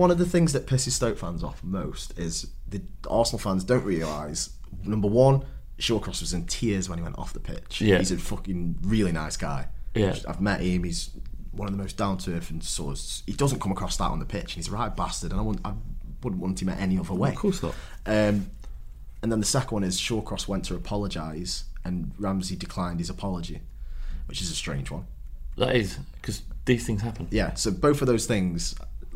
One 0.02 0.10
of 0.10 0.18
the 0.18 0.26
things 0.26 0.52
that 0.54 0.66
pisses 0.66 0.90
Stoke 0.92 1.18
fans 1.18 1.42
off 1.42 1.62
most 1.64 2.18
is 2.18 2.46
the 2.68 2.80
Arsenal 3.08 3.38
fans 3.38 3.64
don't 3.64 3.84
realise. 3.84 4.50
Number 4.84 5.08
one, 5.08 5.44
Shawcross 5.78 6.20
was 6.20 6.32
in 6.32 6.46
tears 6.46 6.88
when 6.88 6.98
he 6.98 7.02
went 7.02 7.18
off 7.18 7.32
the 7.32 7.40
pitch. 7.40 7.80
Yeah. 7.80 7.98
He's 7.98 8.12
a 8.12 8.18
fucking 8.18 8.76
really 8.82 9.12
nice 9.12 9.36
guy. 9.36 9.68
Yeah. 9.94 10.14
I've 10.28 10.40
met 10.40 10.60
him. 10.60 10.84
He's 10.84 11.10
one 11.52 11.68
of 11.68 11.76
the 11.76 11.82
most 11.82 11.96
down 11.96 12.18
to 12.18 12.34
earth 12.34 12.50
and 12.50 12.62
sort 12.62 12.96
of, 12.98 13.04
he 13.26 13.32
doesn't 13.32 13.60
come 13.60 13.72
across 13.72 13.96
that 13.98 14.10
on 14.10 14.18
the 14.18 14.24
pitch. 14.24 14.52
He's 14.54 14.68
a 14.68 14.72
right 14.72 14.94
bastard, 14.94 15.32
and 15.32 15.40
I 15.40 15.42
wouldn't, 15.42 15.66
I 15.66 15.72
wouldn't 16.22 16.40
want 16.42 16.60
him 16.62 16.68
at 16.70 16.78
any 16.80 16.98
other 16.98 17.14
way. 17.14 17.30
Of 17.30 17.36
course 17.36 17.62
not. 17.62 17.74
Um, 18.06 18.50
and 19.22 19.30
then 19.30 19.40
the 19.40 19.46
second 19.46 19.72
one 19.76 19.84
is 19.84 19.98
Shawcross 20.00 20.48
went 20.48 20.64
to 20.66 20.74
apologise, 20.74 21.64
and 21.84 22.12
Ramsey 22.18 22.56
declined 22.56 22.98
his 23.00 23.10
apology, 23.10 23.60
which 24.26 24.40
is 24.42 24.50
a 24.50 24.54
strange 24.54 24.90
one. 24.90 25.04
that 25.58 25.76
is 25.76 25.98
because 26.20 26.42
these 26.64 26.86
things 26.86 27.02
happen. 27.02 27.28
Yeah, 27.30 27.54
so 27.54 27.70
both 27.70 28.00
of 28.00 28.06
those 28.06 28.26
things 28.26 28.74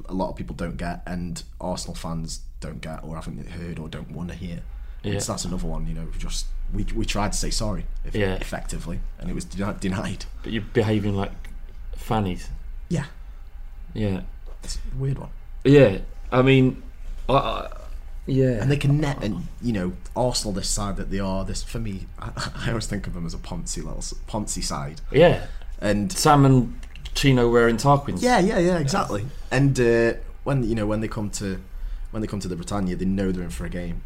a 0.08 0.12
lot 0.12 0.28
of 0.30 0.36
people 0.36 0.54
don't 0.54 0.76
get, 0.76 1.02
and 1.06 1.42
Arsenal 1.60 1.94
fans 1.94 2.40
don't 2.60 2.80
get, 2.80 3.02
or 3.02 3.14
haven't 3.16 3.48
heard, 3.48 3.78
or 3.78 3.88
don't 3.88 4.10
want 4.10 4.28
to 4.28 4.34
hear. 4.34 4.60
Yeah. 5.02 5.18
So 5.20 5.32
that's 5.32 5.44
another 5.44 5.66
one. 5.66 5.86
You 5.86 5.94
know, 5.94 6.06
we 6.12 6.18
just 6.18 6.46
we, 6.74 6.84
we 6.94 7.04
tried 7.06 7.32
to 7.32 7.38
say 7.38 7.50
sorry, 7.50 7.86
if, 8.04 8.14
Yeah. 8.14 8.34
effectively, 8.34 9.00
and 9.18 9.30
it 9.30 9.34
was 9.34 9.44
deni- 9.46 9.78
denied. 9.80 10.24
But 10.42 10.52
you're 10.52 10.62
behaving 10.72 11.14
like 11.16 11.32
fannies. 11.96 12.50
Yeah, 12.88 13.06
Yeah, 13.94 14.20
it's 14.62 14.76
a 14.76 14.96
weird 14.98 15.18
one. 15.18 15.30
yeah. 15.64 15.98
I 16.30 16.42
mean, 16.42 16.82
I, 17.28 17.34
I 17.34 17.70
yeah. 18.26 18.60
And 18.62 18.70
they 18.70 18.76
can 18.76 19.00
net, 19.00 19.22
and 19.22 19.46
you 19.62 19.72
know, 19.72 19.92
Arsenal 20.14 20.52
this 20.52 20.68
side 20.68 20.96
that 20.96 21.10
they 21.10 21.20
are. 21.20 21.44
This 21.44 21.62
for 21.62 21.78
me, 21.78 22.06
I, 22.18 22.30
I 22.66 22.68
always 22.70 22.86
think 22.86 23.06
of 23.06 23.14
them 23.14 23.26
as 23.26 23.34
a 23.34 23.38
Ponzi 23.38 23.78
little 23.78 23.98
s- 23.98 24.14
Ponzi 24.28 24.62
side, 24.62 25.00
yeah. 25.12 25.46
and 25.80 26.10
Sam 26.12 26.44
and 26.44 26.80
Chino 27.14 27.50
wearing 27.50 27.76
Tarquins. 27.76 28.22
Yeah, 28.22 28.38
yeah, 28.40 28.58
yeah, 28.58 28.78
exactly. 28.78 29.26
And 29.50 29.78
uh, 29.80 30.14
when 30.44 30.62
you 30.68 30.74
know 30.74 30.86
when 30.86 31.00
they 31.00 31.08
come 31.08 31.30
to 31.30 31.60
when 32.10 32.20
they 32.20 32.26
come 32.28 32.40
to 32.40 32.48
the 32.48 32.56
Britannia, 32.56 32.96
they 32.96 33.04
know 33.04 33.32
they're 33.32 33.44
in 33.44 33.50
for 33.50 33.64
a 33.66 33.70
game. 33.70 34.02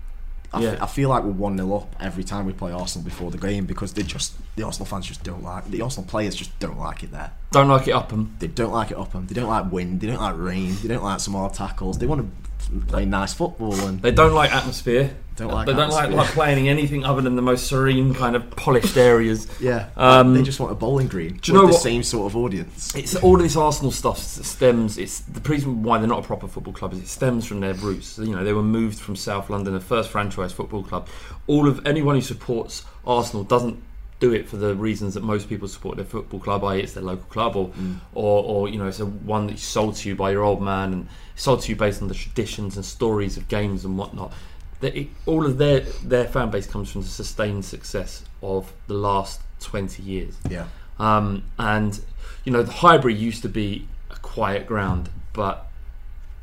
I, 0.53 0.63
Yeah. 0.63 0.71
f- 0.71 0.83
I 0.83 0.87
feel 0.87 1.09
like 1.09 1.23
we're 1.23 1.31
one 1.31 1.57
0 1.57 1.73
up 1.77 1.95
every 2.01 2.25
time 2.25 2.45
we 2.45 2.53
play 2.53 2.73
Arsenal 2.73 3.05
before 3.05 3.31
the 3.31 3.39
game 3.39 3.67
because 3.67 3.93
they 3.93 4.03
just 4.03 4.35
the 4.57 4.65
Arsenal 4.65 4.87
fans 4.87 5.07
just 5.07 5.23
don't 5.23 5.45
like 5.45 5.71
the 5.71 5.81
Arsenal 5.81 6.09
players 6.09 6.35
just 6.35 6.57
don't 6.59 6.79
like 6.79 7.03
it 7.05 7.13
there. 7.13 7.31
Don't 7.53 7.69
like 7.69 7.89
it 7.89 7.93
up 7.93 8.11
them. 8.11 8.37
They 8.39 8.47
don't 8.47 8.73
like 8.73 8.93
it 8.93 8.97
up 8.97 9.13
them. 9.13 9.27
They 9.27 9.35
don't 9.35 9.49
like 9.49 9.73
wind. 9.73 10.01
They 10.01 10.07
don't 10.07 10.21
like 10.21 10.37
rain. 10.37 10.77
They 10.83 10.89
don't 10.89 11.03
like 11.03 11.19
some 11.21 11.35
hard 11.35 11.53
tackles. 11.55 11.99
They 11.99 12.07
want 12.07 12.21
to 12.23 12.81
play 12.87 13.05
nice 13.05 13.35
football 13.35 13.75
and 13.75 14.01
They 14.01 14.13
don't 14.13 14.33
like 14.35 14.53
atmosphere. 14.55 15.11
Don't 15.35 15.51
like 15.51 15.67
They 15.67 15.73
don't 15.73 15.91
like, 15.91 16.11
like 16.11 16.29
playing 16.31 16.67
in 16.67 16.71
anything 16.71 17.05
other 17.05 17.23
than 17.23 17.35
the 17.35 17.43
most 17.43 17.67
serene 17.67 18.15
kind 18.15 18.37
of 18.37 18.49
polished 18.53 18.97
areas. 18.97 19.49
yeah. 19.61 19.89
Um, 19.97 20.35
they 20.35 20.43
just 20.43 20.61
want 20.61 20.71
a 20.71 20.75
bowling 20.77 21.09
green 21.09 21.39
do 21.39 21.51
you 21.51 21.59
know 21.59 21.67
the 21.67 21.73
what- 21.73 21.83
same 21.83 22.03
sort 22.05 22.31
of 22.31 22.37
audience. 22.37 22.95
It's 22.95 23.17
all 23.17 23.37
of 23.37 23.43
this 23.43 23.57
Arsenal 23.57 23.91
stuff 23.91 24.19
stems. 24.19 24.99
It's 24.99 25.21
the 25.21 25.41
reason 25.49 25.83
why 25.83 25.99
they're 25.99 26.07
not 26.07 26.23
a 26.23 26.27
proper 26.27 26.47
football 26.47 26.75
club 26.75 26.93
is 26.93 27.01
it 27.01 27.09
stems 27.09 27.47
from 27.47 27.61
their 27.61 27.75
roots. 27.75 28.19
You 28.19 28.37
know, 28.37 28.45
they 28.45 28.53
were 28.53 28.63
moved 28.63 29.01
from 29.01 29.17
South 29.17 29.51
London, 29.51 29.73
the 29.75 29.81
first 29.81 30.11
franchise 30.11 30.53
football 30.53 30.85
club. 30.85 31.09
All 31.49 31.67
of 31.67 31.85
anyone 31.87 32.15
who 32.15 32.21
supports 32.21 32.85
Arsenal 33.07 33.43
doesn't 33.43 33.83
do 34.21 34.33
it 34.33 34.47
for 34.47 34.57
the 34.57 34.75
reasons 34.75 35.15
that 35.15 35.23
most 35.23 35.49
people 35.49 35.67
support 35.67 35.97
their 35.97 36.05
football 36.05 36.39
club, 36.39 36.63
i.e., 36.65 36.81
it's 36.81 36.93
their 36.93 37.03
local 37.03 37.27
club, 37.31 37.57
or, 37.57 37.73
or, 38.15 38.45
or 38.45 38.69
you 38.69 38.79
know, 38.79 38.87
it's 38.87 39.01
a 39.01 39.07
one 39.07 39.49
that's 39.49 39.63
sold 39.63 39.97
to 39.97 40.09
you 40.09 40.15
by 40.15 40.31
your 40.31 40.45
old 40.45 40.63
man 40.63 40.93
and 40.93 41.09
sold 41.35 41.63
to 41.63 41.71
you 41.71 41.77
based 41.77 42.03
on 42.03 42.09
the 42.09 42.15
traditions 42.15 42.77
and 42.77 42.85
stories 42.85 43.37
of 43.37 43.49
games 43.49 43.85
and 43.85 43.99
whatnot. 43.99 44.33
That 44.81 44.95
it, 44.95 45.09
all 45.27 45.45
of 45.45 45.59
their 45.59 45.81
their 46.05 46.27
fan 46.27 46.51
base 46.51 46.67
comes 46.67 46.91
from 46.91 47.03
the 47.03 47.09
sustained 47.09 47.65
success 47.65 48.25
of 48.43 48.73
the 48.87 48.95
last 48.95 49.41
twenty 49.59 50.03
years. 50.03 50.37
Yeah. 50.49 50.67
Um, 50.99 51.45
and 51.59 51.99
you 52.45 52.53
know, 52.53 52.63
the 52.63 52.73
Highbury 52.73 53.15
used 53.15 53.43
to 53.43 53.49
be 53.49 53.89
a 54.11 54.17
quiet 54.17 54.67
ground, 54.67 55.09
but 55.33 55.70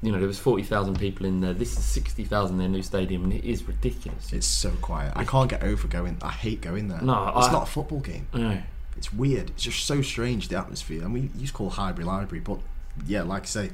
you 0.02 0.12
know 0.12 0.20
there 0.20 0.28
was 0.28 0.40
forty 0.40 0.64
thousand 0.64 1.00
people 1.00 1.26
in 1.26 1.42
there. 1.42 1.54
This 1.54 1.78
is 1.78 1.84
sixty 1.84 2.24
thousand 2.24 2.56
in 2.56 2.60
their 2.60 2.70
new 2.70 2.84
stadium, 2.84 3.24
and 3.24 3.34
it 3.34 3.44
is 3.44 3.68
ridiculous. 3.68 4.32
It's 4.34 4.46
so 4.48 4.72
quiet. 4.82 5.14
I 5.16 5.24
can't 5.24 5.50
get 5.50 5.64
over 5.64 5.88
going. 5.88 6.18
I 6.22 6.32
hate 6.32 6.62
going 6.62 6.88
there. 6.88 7.02
No, 7.02 7.34
it's 7.36 7.48
I- 7.48 7.52
not 7.52 7.64
a 7.64 7.72
football 7.72 8.00
game. 8.00 8.28
Know. 8.34 8.62
It's 8.96 9.14
weird. 9.14 9.52
It's 9.52 9.64
just 9.64 9.86
so 9.86 10.02
strange 10.02 10.48
the 10.48 10.58
atmosphere. 10.58 11.02
I 11.02 11.06
And 11.06 11.14
we 11.14 11.20
used 11.38 11.48
to 11.48 11.54
call 11.54 11.70
Highbury 11.70 12.04
Library, 12.06 12.40
but 12.42 12.60
yeah, 13.06 13.22
like 13.22 13.44
I 13.44 13.46
say, 13.46 13.70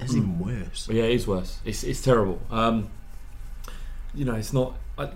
it's 0.00 0.14
even 0.14 0.38
worse. 0.38 0.86
But 0.86 0.96
yeah, 0.96 1.04
it 1.04 1.12
is 1.14 1.26
worse. 1.26 1.58
It's 1.64 1.84
it's 1.84 2.00
terrible. 2.02 2.40
Um, 2.50 2.88
you 4.14 4.24
know, 4.24 4.34
it's 4.34 4.52
not. 4.52 4.74
I, 4.98 5.10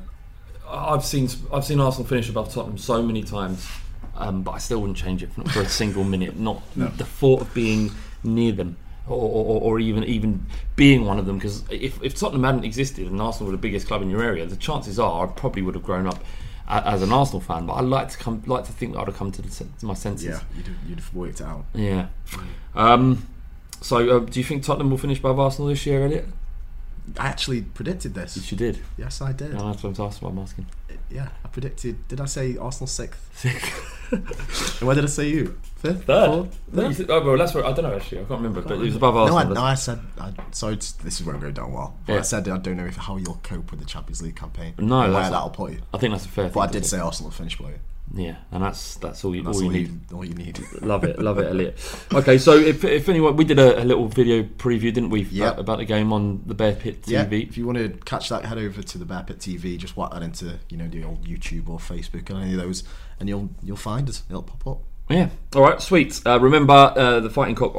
I've 0.69 1.05
seen 1.05 1.29
I've 1.53 1.65
seen 1.65 1.81
Arsenal 1.81 2.07
finish 2.07 2.29
above 2.29 2.53
Tottenham 2.53 2.77
so 2.79 3.03
many 3.03 3.23
times, 3.23 3.67
um, 4.17 4.43
but 4.43 4.53
I 4.53 4.59
still 4.59 4.81
wouldn't 4.81 4.99
change 4.99 5.23
it 5.23 5.33
for, 5.33 5.45
for 5.49 5.61
a 5.61 5.69
single 5.69 6.05
minute. 6.05 6.37
Not 6.39 6.63
the 6.75 6.89
thought 7.05 7.41
of 7.43 7.55
being 7.55 7.91
near 8.25 8.53
them. 8.53 8.77
Or, 9.09 9.15
or, 9.17 9.61
or 9.61 9.79
even 9.79 10.03
even 10.05 10.45
being 10.75 11.05
one 11.05 11.19
of 11.21 11.27
them, 11.27 11.39
because 11.39 11.63
if, 11.71 12.03
if 12.03 12.17
Tottenham 12.17 12.43
hadn't 12.43 12.65
existed 12.65 13.07
and 13.07 13.21
Arsenal 13.21 13.47
were 13.47 13.57
the 13.57 13.61
biggest 13.63 13.87
club 13.87 14.03
in 14.03 14.11
your 14.11 14.21
area, 14.21 14.45
the 14.47 14.57
chances 14.57 14.99
are 14.99 15.29
I 15.29 15.31
probably 15.31 15.63
would 15.63 15.77
have 15.77 15.85
grown 15.85 16.09
up 16.09 16.25
a, 16.69 16.85
as 16.89 17.03
an 17.03 17.13
Arsenal 17.13 17.41
fan. 17.41 17.67
But 17.67 17.75
I 17.75 17.81
like 17.83 18.09
to 18.09 18.19
come, 18.19 18.43
like 18.47 18.65
to 18.65 18.73
think 18.73 18.95
that 18.95 18.99
I'd 19.03 19.07
have 19.07 19.17
come 19.17 19.31
to, 19.31 19.43
the, 19.43 19.49
to 19.79 19.87
my 19.87 19.95
senses. 19.95 20.27
Yeah, 20.27 20.41
you'd, 20.57 20.67
have- 20.67 20.77
you'd 20.89 20.99
have 20.99 21.15
worked 21.15 21.41
it 21.41 21.47
out. 21.47 21.67
Yeah. 21.73 22.09
Um, 22.75 23.29
so, 23.81 24.17
uh, 24.17 24.19
do 24.25 24.41
you 24.41 24.45
think 24.45 24.65
Tottenham 24.65 24.91
will 24.91 24.99
finish 24.99 25.21
above 25.21 25.39
Arsenal 25.39 25.69
this 25.69 25.87
year, 25.87 26.05
Elliot? 26.05 26.27
I 27.19 27.27
actually 27.27 27.63
predicted 27.63 28.15
this. 28.15 28.37
Yes, 28.37 28.51
you 28.53 28.59
did. 28.59 28.79
Yes, 28.99 29.21
I 29.21 29.33
did. 29.33 29.55
No, 29.55 29.71
that's 29.73 29.83
what 29.83 29.99
I'm 29.99 30.07
asking. 30.07 30.29
I'm 30.29 30.39
asking. 30.39 30.67
Yeah, 31.11 31.29
I 31.45 31.49
predicted. 31.49 32.09
Did 32.09 32.21
I 32.21 32.27
say 32.27 32.57
Arsenal 32.57 32.87
sixth? 32.89 33.31
Sixth. 33.39 34.13
and 34.13 34.81
where 34.87 34.95
did 34.95 35.05
I 35.05 35.09
say 35.09 35.29
you? 35.29 35.59
Fifth? 35.77 36.05
Third. 36.05 36.27
Fourth? 36.27 36.59
No, 36.73 36.91
said- 36.93 37.11
oh, 37.11 37.25
well, 37.25 37.39
that's 37.39 37.55
what 37.55 37.65
I 37.65 37.73
don't 37.73 37.85
know 37.85 37.95
actually. 37.95 38.19
I 38.19 38.25
can't 38.25 38.41
remember, 38.41 38.63
but 38.63 38.73
it 38.73 38.79
was 38.79 38.97
above 38.97 39.15
No, 39.15 39.37
Arsenal. 39.37 39.53
I, 39.53 39.61
no, 39.61 39.65
I 39.67 39.75
said. 39.75 40.01
I, 40.19 40.29
it's- 40.29 40.93
this 40.93 41.21
is 41.21 41.27
where 41.27 41.35
I'm 41.35 41.41
going 41.41 41.55
down 41.55 41.73
well. 41.73 41.97
But 42.07 42.13
Yeah. 42.15 42.19
I 42.19 42.23
said 42.23 42.49
I 42.49 42.59
don't 42.59 42.77
know 42.77 42.87
if 42.87 42.97
how 42.97 43.17
you'll 43.17 43.41
cope 43.43 43.71
with 43.71 43.81
the 43.81 43.87
Champions 43.87 44.21
League 44.23 44.37
campaign. 44.37 44.75
No, 44.79 45.01
where 45.01 45.11
that'll 45.31 45.51
put 45.51 45.73
you. 45.73 45.81
I 45.95 45.99
think 45.99 46.13
that's 46.13 46.25
a 46.25 46.29
fair. 46.29 46.49
But 46.49 46.61
I 46.61 46.67
did 46.73 46.85
say 46.87 46.99
Arsenal 46.99 47.31
finish 47.31 47.57
below 47.57 47.71
you. 47.71 47.79
Yeah, 48.17 48.37
and 48.51 48.63
that's 48.63 48.95
that's 48.97 49.25
all 49.25 49.35
you, 49.37 49.43
That's 49.43 49.59
all 49.59 49.63
you 49.65 49.69
all 49.69 49.73
need. 49.75 49.89
you, 50.11 50.17
all 50.17 50.25
you 50.25 50.35
need. 50.35 50.59
Love 50.81 51.05
it, 51.05 51.19
love 51.19 51.39
it, 51.39 51.49
Elliot. 51.51 51.79
Okay, 52.15 52.39
so 52.39 52.57
if, 52.57 52.83
if 52.83 53.09
anyone, 53.09 53.37
we 53.37 53.45
did 53.45 53.59
a, 53.59 53.83
a 53.83 53.85
little 53.85 54.09
video 54.09 54.43
preview, 54.43 54.93
didn't 54.93 55.11
we, 55.11 55.23
Yeah. 55.25 55.49
about, 55.49 55.59
about 55.61 55.79
the 55.79 55.85
game 55.85 56.13
on 56.13 56.43
the 56.47 56.55
Bear 56.55 56.75
Pit 56.75 57.01
Yeah, 57.07 57.27
TV? 57.27 57.47
if 57.47 57.59
you 57.59 57.67
want 57.67 57.79
to 57.79 57.91
catch 58.07 58.31
that, 58.31 58.45
head 58.47 58.57
over 58.59 58.83
to 58.83 58.99
the 58.99 59.05
Bear 59.05 59.23
Pit 59.23 59.39
TV. 59.39 59.77
Just 59.77 59.97
whack 59.97 60.13
that 60.13 60.23
into 60.23 60.59
you 60.71 60.77
know 60.79 60.89
the 60.89 61.05
old 61.05 61.27
YouTube 61.27 61.69
or 61.69 61.79
Facebook 61.79 62.31
and 62.31 62.43
any 62.43 62.55
of 62.55 62.61
those, 62.61 62.85
and 63.21 63.29
you'll 63.29 63.51
you'll 63.63 63.77
find 63.77 64.09
us. 64.09 64.23
It'll 64.31 64.43
pop 64.43 64.67
up. 64.67 64.79
Yeah. 65.11 65.29
All 65.55 65.63
right. 65.63 65.81
Sweet. 65.83 66.21
Uh, 66.27 66.41
remember, 66.41 66.73
uh, 66.73 67.21
the 67.21 67.31
Fighting 67.31 67.55
Cock 67.55 67.77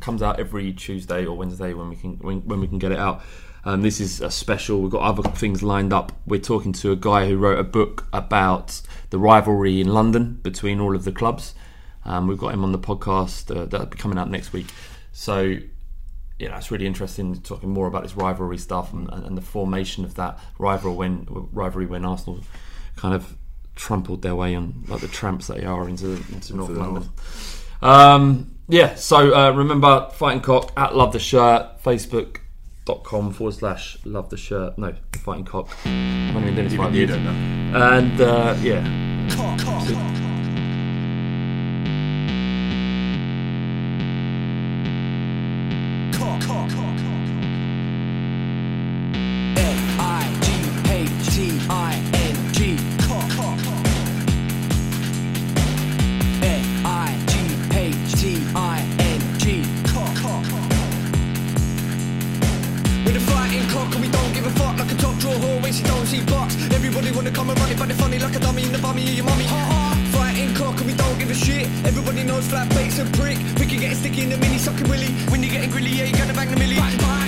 comes 0.00 0.22
out 0.22 0.38
every 0.38 0.72
Tuesday 0.72 1.24
or 1.26 1.36
Wednesday 1.36 1.72
when 1.72 1.88
we 1.88 1.96
can 1.96 2.18
when, 2.18 2.40
when 2.46 2.60
we 2.60 2.68
can 2.68 2.78
get 2.78 2.92
it 2.92 2.98
out. 2.98 3.22
Um, 3.64 3.82
this 3.82 4.00
is 4.00 4.20
a 4.20 4.30
special. 4.30 4.80
We've 4.80 4.90
got 4.90 5.02
other 5.02 5.22
things 5.30 5.62
lined 5.62 5.92
up. 5.92 6.12
We're 6.26 6.40
talking 6.40 6.72
to 6.74 6.92
a 6.92 6.96
guy 6.96 7.28
who 7.28 7.36
wrote 7.36 7.58
a 7.58 7.64
book 7.64 8.06
about 8.12 8.80
the 9.10 9.18
rivalry 9.18 9.80
in 9.80 9.88
London 9.88 10.38
between 10.42 10.80
all 10.80 10.94
of 10.94 11.04
the 11.04 11.12
clubs. 11.12 11.54
Um, 12.04 12.26
we've 12.26 12.38
got 12.38 12.54
him 12.54 12.64
on 12.64 12.72
the 12.72 12.78
podcast 12.78 13.54
uh, 13.54 13.66
that'll 13.66 13.86
be 13.86 13.98
coming 13.98 14.18
out 14.18 14.30
next 14.30 14.52
week. 14.52 14.66
So 15.12 15.58
yeah, 16.38 16.56
it's 16.56 16.70
really 16.70 16.86
interesting 16.86 17.40
talking 17.42 17.70
more 17.70 17.88
about 17.88 18.04
this 18.04 18.16
rivalry 18.16 18.58
stuff 18.58 18.92
and, 18.92 19.08
and, 19.12 19.26
and 19.26 19.36
the 19.36 19.42
formation 19.42 20.04
of 20.04 20.14
that 20.14 20.38
rival 20.58 20.94
when 20.94 21.26
rivalry 21.52 21.86
when 21.86 22.04
Arsenal 22.04 22.40
kind 22.96 23.14
of 23.14 23.36
trampled 23.74 24.22
their 24.22 24.34
way 24.34 24.54
on 24.54 24.84
like 24.88 25.00
the 25.00 25.08
tramps 25.08 25.48
that 25.48 25.58
they 25.58 25.66
are 25.66 25.88
into 25.88 26.12
into 26.32 26.56
North 26.56 26.70
London. 26.70 27.08
Um, 27.82 28.54
yeah, 28.68 28.94
so 28.94 29.34
uh, 29.34 29.50
remember 29.50 30.10
Fighting 30.14 30.42
Cock 30.42 30.72
at 30.76 30.94
Love 30.94 31.12
the 31.12 31.18
Shirt, 31.18 31.80
dot 32.88 33.04
com 33.04 33.30
forward 33.30 33.52
slash 33.52 33.98
love 34.06 34.30
the 34.30 34.36
shirt. 34.38 34.78
No, 34.78 34.94
the 35.12 35.18
fighting 35.18 35.44
cock. 35.44 35.68
I'm 35.84 36.32
not 36.32 36.42
even 36.42 36.54
doing 36.54 36.64
this 36.64 36.72
Even 36.72 36.86
right. 36.86 36.94
you 36.94 37.06
don't 37.06 37.22
know. 37.22 37.30
And 37.30 38.18
uh, 38.18 38.56
yeah. 38.62 38.82
F 49.58 49.98
I 50.00 50.24
G 50.40 50.48
H 50.90 51.34
T 51.34 51.66
I. 51.68 52.17
she 65.72 65.82
don't 65.84 66.06
see 66.06 66.22
blocks. 66.24 66.54
Everybody 66.72 67.10
wanna 67.12 67.30
come 67.30 67.50
and 67.50 67.58
run 67.60 67.70
it 67.70 67.78
but 67.78 67.88
they're 67.88 67.96
funny 67.96 68.18
like 68.18 68.34
a 68.34 68.38
dummy 68.38 68.64
in 68.64 68.72
the 68.72 68.78
bummy 68.78 69.02
of 69.02 69.14
your 69.14 69.24
mummy. 69.24 69.46
Fighting 70.12 70.54
cock 70.54 70.76
and 70.78 70.86
we 70.86 70.94
don't 70.94 71.18
give 71.18 71.30
a 71.30 71.34
shit. 71.34 71.66
Everybody 71.84 72.24
knows 72.24 72.46
flat 72.48 72.68
bait's 72.70 72.98
a 72.98 73.04
prick. 73.18 73.38
We 73.58 73.66
can 73.66 73.80
get 73.80 73.96
sticky 73.96 74.22
in 74.22 74.30
the 74.30 74.38
mini 74.38 74.58
sucking 74.58 74.88
willy. 74.88 75.10
When 75.30 75.42
you're 75.42 75.52
getting 75.52 75.70
grilly 75.70 75.90
yeah 75.90 76.04
you 76.04 76.16
gonna 76.16 76.34
bang 76.34 76.50
the 76.50 76.56
millie. 76.56 76.76
Bang 76.76 76.96
bang 76.98 77.27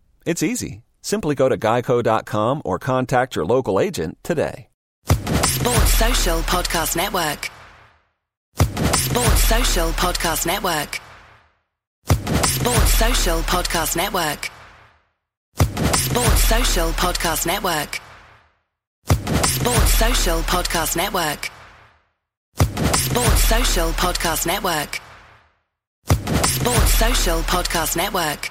It's 0.25 0.43
easy. 0.43 0.83
Simply 1.01 1.35
go 1.35 1.49
to 1.49 1.57
geico.com 1.57 2.61
or 2.63 2.77
contact 2.79 3.35
your 3.35 3.45
local 3.45 3.79
agent 3.79 4.17
today. 4.23 4.67
Sports 5.43 5.93
Social 5.93 6.39
Podcast 6.41 6.95
Network. 6.95 7.49
Sports 8.95 9.43
Social 9.43 9.89
Podcast 9.91 10.45
Network. 10.45 10.99
Sports 12.45 12.93
Social 12.93 13.39
Podcast 13.41 13.95
Network. 13.95 14.49
Sports 15.95 16.43
Social 16.43 16.89
Podcast 16.91 17.45
Network. 17.47 17.99
Sports 19.45 19.93
Social 19.93 20.39
Podcast 20.41 20.95
Network. 20.95 21.51
Sports 22.95 23.43
Social 23.43 23.89
Podcast 23.91 24.45
Network. 24.45 24.99
Sports 26.45 26.93
Social 26.93 27.39
Podcast 27.41 27.95
Network. 27.97 28.50